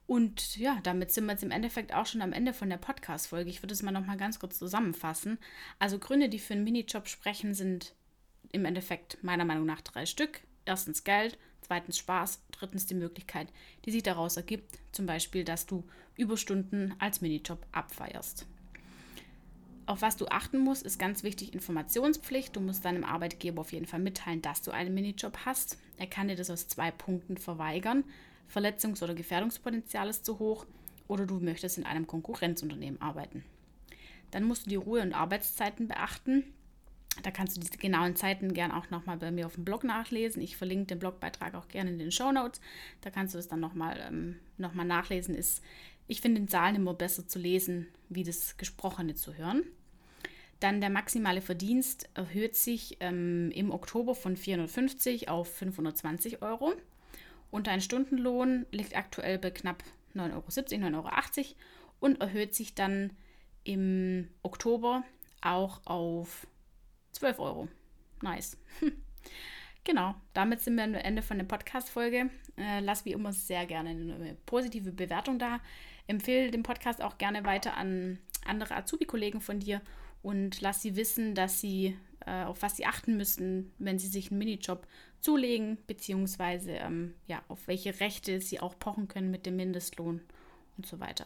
Und 0.08 0.56
ja, 0.56 0.80
damit 0.84 1.12
sind 1.12 1.26
wir 1.26 1.34
jetzt 1.34 1.44
im 1.44 1.52
Endeffekt 1.52 1.94
auch 1.94 2.06
schon 2.06 2.22
am 2.22 2.32
Ende 2.32 2.54
von 2.54 2.70
der 2.70 2.78
Podcast-Folge. 2.78 3.50
Ich 3.50 3.62
würde 3.62 3.74
es 3.74 3.84
mal 3.84 3.92
noch 3.92 4.06
mal 4.06 4.18
ganz 4.18 4.40
kurz 4.40 4.58
zusammenfassen. 4.58 5.38
Also 5.80 6.00
Gründe, 6.00 6.30
die 6.30 6.40
für 6.40 6.54
einen 6.54 6.64
Minijob 6.64 7.10
sprechen, 7.10 7.54
sind 7.54 7.94
im 8.54 8.64
Endeffekt 8.64 9.22
meiner 9.22 9.44
Meinung 9.44 9.66
nach 9.66 9.82
drei 9.82 10.06
Stück. 10.06 10.40
Erstens 10.64 11.04
Geld, 11.04 11.38
zweitens 11.62 11.98
Spaß, 11.98 12.42
drittens 12.52 12.86
die 12.86 12.96
Möglichkeit, 12.96 13.48
die 13.86 13.92
sich 13.92 14.04
daraus 14.04 14.38
ergibt, 14.38 14.80
zum 14.92 15.06
Beispiel, 15.06 15.44
dass 15.44 15.66
du 15.66 15.84
Überstunden 16.16 16.96
als 17.00 17.22
Minijob 17.22 17.66
abfeierst. 17.72 18.46
Auf 19.86 20.02
was 20.02 20.18
du 20.18 20.28
achten 20.28 20.60
musst, 20.60 20.84
ist 20.84 21.00
ganz 21.00 21.24
wichtig 21.24 21.54
Informationspflicht. 21.54 22.56
Du 22.56 22.60
musst 22.60 22.84
deinem 22.84 23.06
Arbeitgeber 23.06 23.62
auf 23.62 23.72
jeden 23.72 23.86
Fall 23.86 24.02
mitteilen, 24.02 24.42
dass 24.42 24.62
du 24.62 24.72
einen 24.72 24.94
Minijob 24.94 25.38
hast. 25.46 25.78
Er 25.96 26.08
kann 26.08 26.28
dir 26.28 26.36
das 26.36 26.50
aus 26.50 26.68
zwei 26.68 26.92
Punkten 26.92 27.38
verweigern. 27.38 28.04
Verletzungs- 28.54 29.02
oder 29.02 29.16
Gefährdungspotenzial 29.16 30.10
ist 30.10 30.26
zu 30.26 30.40
hoch 30.40 30.66
oder 31.08 31.26
du 31.26 31.40
möchtest 31.40 31.78
in 31.78 31.86
einem 31.86 32.06
Konkurrenzunternehmen 32.06 33.02
arbeiten. 33.02 33.46
Dann 34.32 34.44
musst 34.44 34.66
du 34.66 34.70
die 34.70 34.76
Ruhe- 34.76 35.02
und 35.02 35.14
Arbeitszeiten 35.14 35.88
beachten. 35.88 36.44
Da 37.24 37.32
kannst 37.32 37.58
du 37.58 37.62
diese 37.62 37.78
genauen 37.78 38.16
Zeiten 38.16 38.54
gern 38.54 38.72
auch 38.72 38.90
nochmal 38.90 39.18
bei 39.18 39.32
mir 39.32 39.46
auf 39.46 39.56
dem 39.56 39.66
Blog 39.66 39.84
nachlesen. 39.84 40.42
Ich 40.42 40.58
verlinke 40.58 40.88
den 40.88 41.00
Blogbeitrag 41.00 41.56
auch 41.56 41.68
gerne 41.68 41.90
in 41.90 42.00
den 42.00 42.12
Show 42.12 42.32
Notes. 42.32 42.62
Da 43.02 43.10
kannst 43.10 43.34
du 43.34 43.40
es 43.40 43.48
dann 43.48 43.60
nochmal 43.60 44.00
ähm, 44.08 44.36
noch 44.58 44.74
nachlesen. 44.74 45.36
Ist, 45.36 45.64
ich 46.08 46.22
finde 46.22 46.42
den 46.42 46.48
Zahlen 46.48 46.76
immer 46.76 46.94
besser 46.94 47.28
zu 47.28 47.40
lesen, 47.40 47.88
wie 48.10 48.24
das 48.24 48.58
Gesprochene 48.58 49.16
zu 49.16 49.36
hören. 49.36 49.64
Dann 50.60 50.82
der 50.82 50.90
maximale 50.90 51.42
Verdienst 51.42 52.10
erhöht 52.16 52.56
sich 52.56 52.98
ähm, 53.00 53.52
im 53.52 53.72
Oktober 53.72 54.16
von 54.16 54.36
450 54.36 55.30
auf 55.30 55.54
520 55.54 56.42
Euro. 56.42 56.74
Und 57.52 57.68
dein 57.68 57.82
Stundenlohn 57.82 58.66
liegt 58.72 58.96
aktuell 58.96 59.38
bei 59.38 59.52
knapp 59.52 59.84
9,70 60.16 60.84
Euro, 60.94 61.08
9,80 61.08 61.38
Euro 61.38 61.56
und 62.00 62.22
erhöht 62.22 62.56
sich 62.56 62.76
dann 62.76 63.12
im 63.64 64.30
Oktober 64.42 65.04
auch 65.42 65.82
auf 65.86 66.48
12 67.18 67.40
Euro. 67.40 67.68
Nice. 68.22 68.58
genau, 69.84 70.16
damit 70.34 70.62
sind 70.62 70.76
wir 70.76 70.84
am 70.84 70.94
Ende 70.94 71.24
von 71.24 71.38
der 71.38 71.46
Podcast-Folge. 71.46 72.30
Äh, 72.58 72.80
lass 72.82 73.06
wie 73.06 73.12
immer 73.12 73.34
sehr 73.34 73.66
gerne 73.66 73.90
eine 73.90 74.38
positive 74.46 74.92
Bewertung 74.92 75.40
da. 75.40 75.60
Empfehle 76.06 76.52
den 76.52 76.64
Podcast 76.64 77.02
auch 77.02 77.18
gerne 77.18 77.44
weiter 77.44 77.76
an 77.76 78.20
andere 78.46 78.76
Azubi-Kollegen 78.76 79.42
von 79.42 79.60
dir 79.60 79.82
und 80.22 80.62
lass 80.62 80.82
sie 80.82 80.96
wissen, 80.96 81.34
dass 81.34 81.60
sie 81.60 81.98
äh, 82.26 82.44
auf 82.44 82.62
was 82.62 82.78
sie 82.78 82.86
achten 82.86 83.18
müssen, 83.18 83.74
wenn 83.80 83.98
sie 83.98 84.08
sich 84.08 84.30
einen 84.30 84.38
Minijob 84.38 84.88
zulegen, 85.20 85.80
beziehungsweise 85.88 86.72
ähm, 86.74 87.16
ja, 87.26 87.42
auf 87.48 87.68
welche 87.68 88.00
Rechte 88.00 88.42
sie 88.42 88.60
auch 88.60 88.78
pochen 88.78 89.08
können 89.08 89.32
mit 89.32 89.46
dem 89.46 89.56
Mindestlohn 89.56 90.22
und 90.78 90.86
so 90.86 91.00
weiter. 91.00 91.26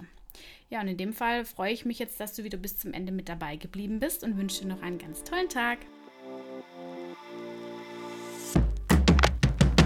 Ja, 0.69 0.81
und 0.81 0.87
in 0.87 0.97
dem 0.97 1.13
Fall 1.13 1.45
freue 1.45 1.73
ich 1.73 1.85
mich 1.85 1.99
jetzt, 1.99 2.19
dass 2.19 2.33
du 2.33 2.43
wieder 2.43 2.57
bis 2.57 2.77
zum 2.77 2.93
Ende 2.93 3.11
mit 3.11 3.29
dabei 3.29 3.57
geblieben 3.57 3.99
bist 3.99 4.23
und 4.23 4.37
wünsche 4.37 4.61
dir 4.61 4.67
noch 4.67 4.81
einen 4.81 4.97
ganz 4.97 5.23
tollen 5.23 5.49
Tag. 5.49 5.79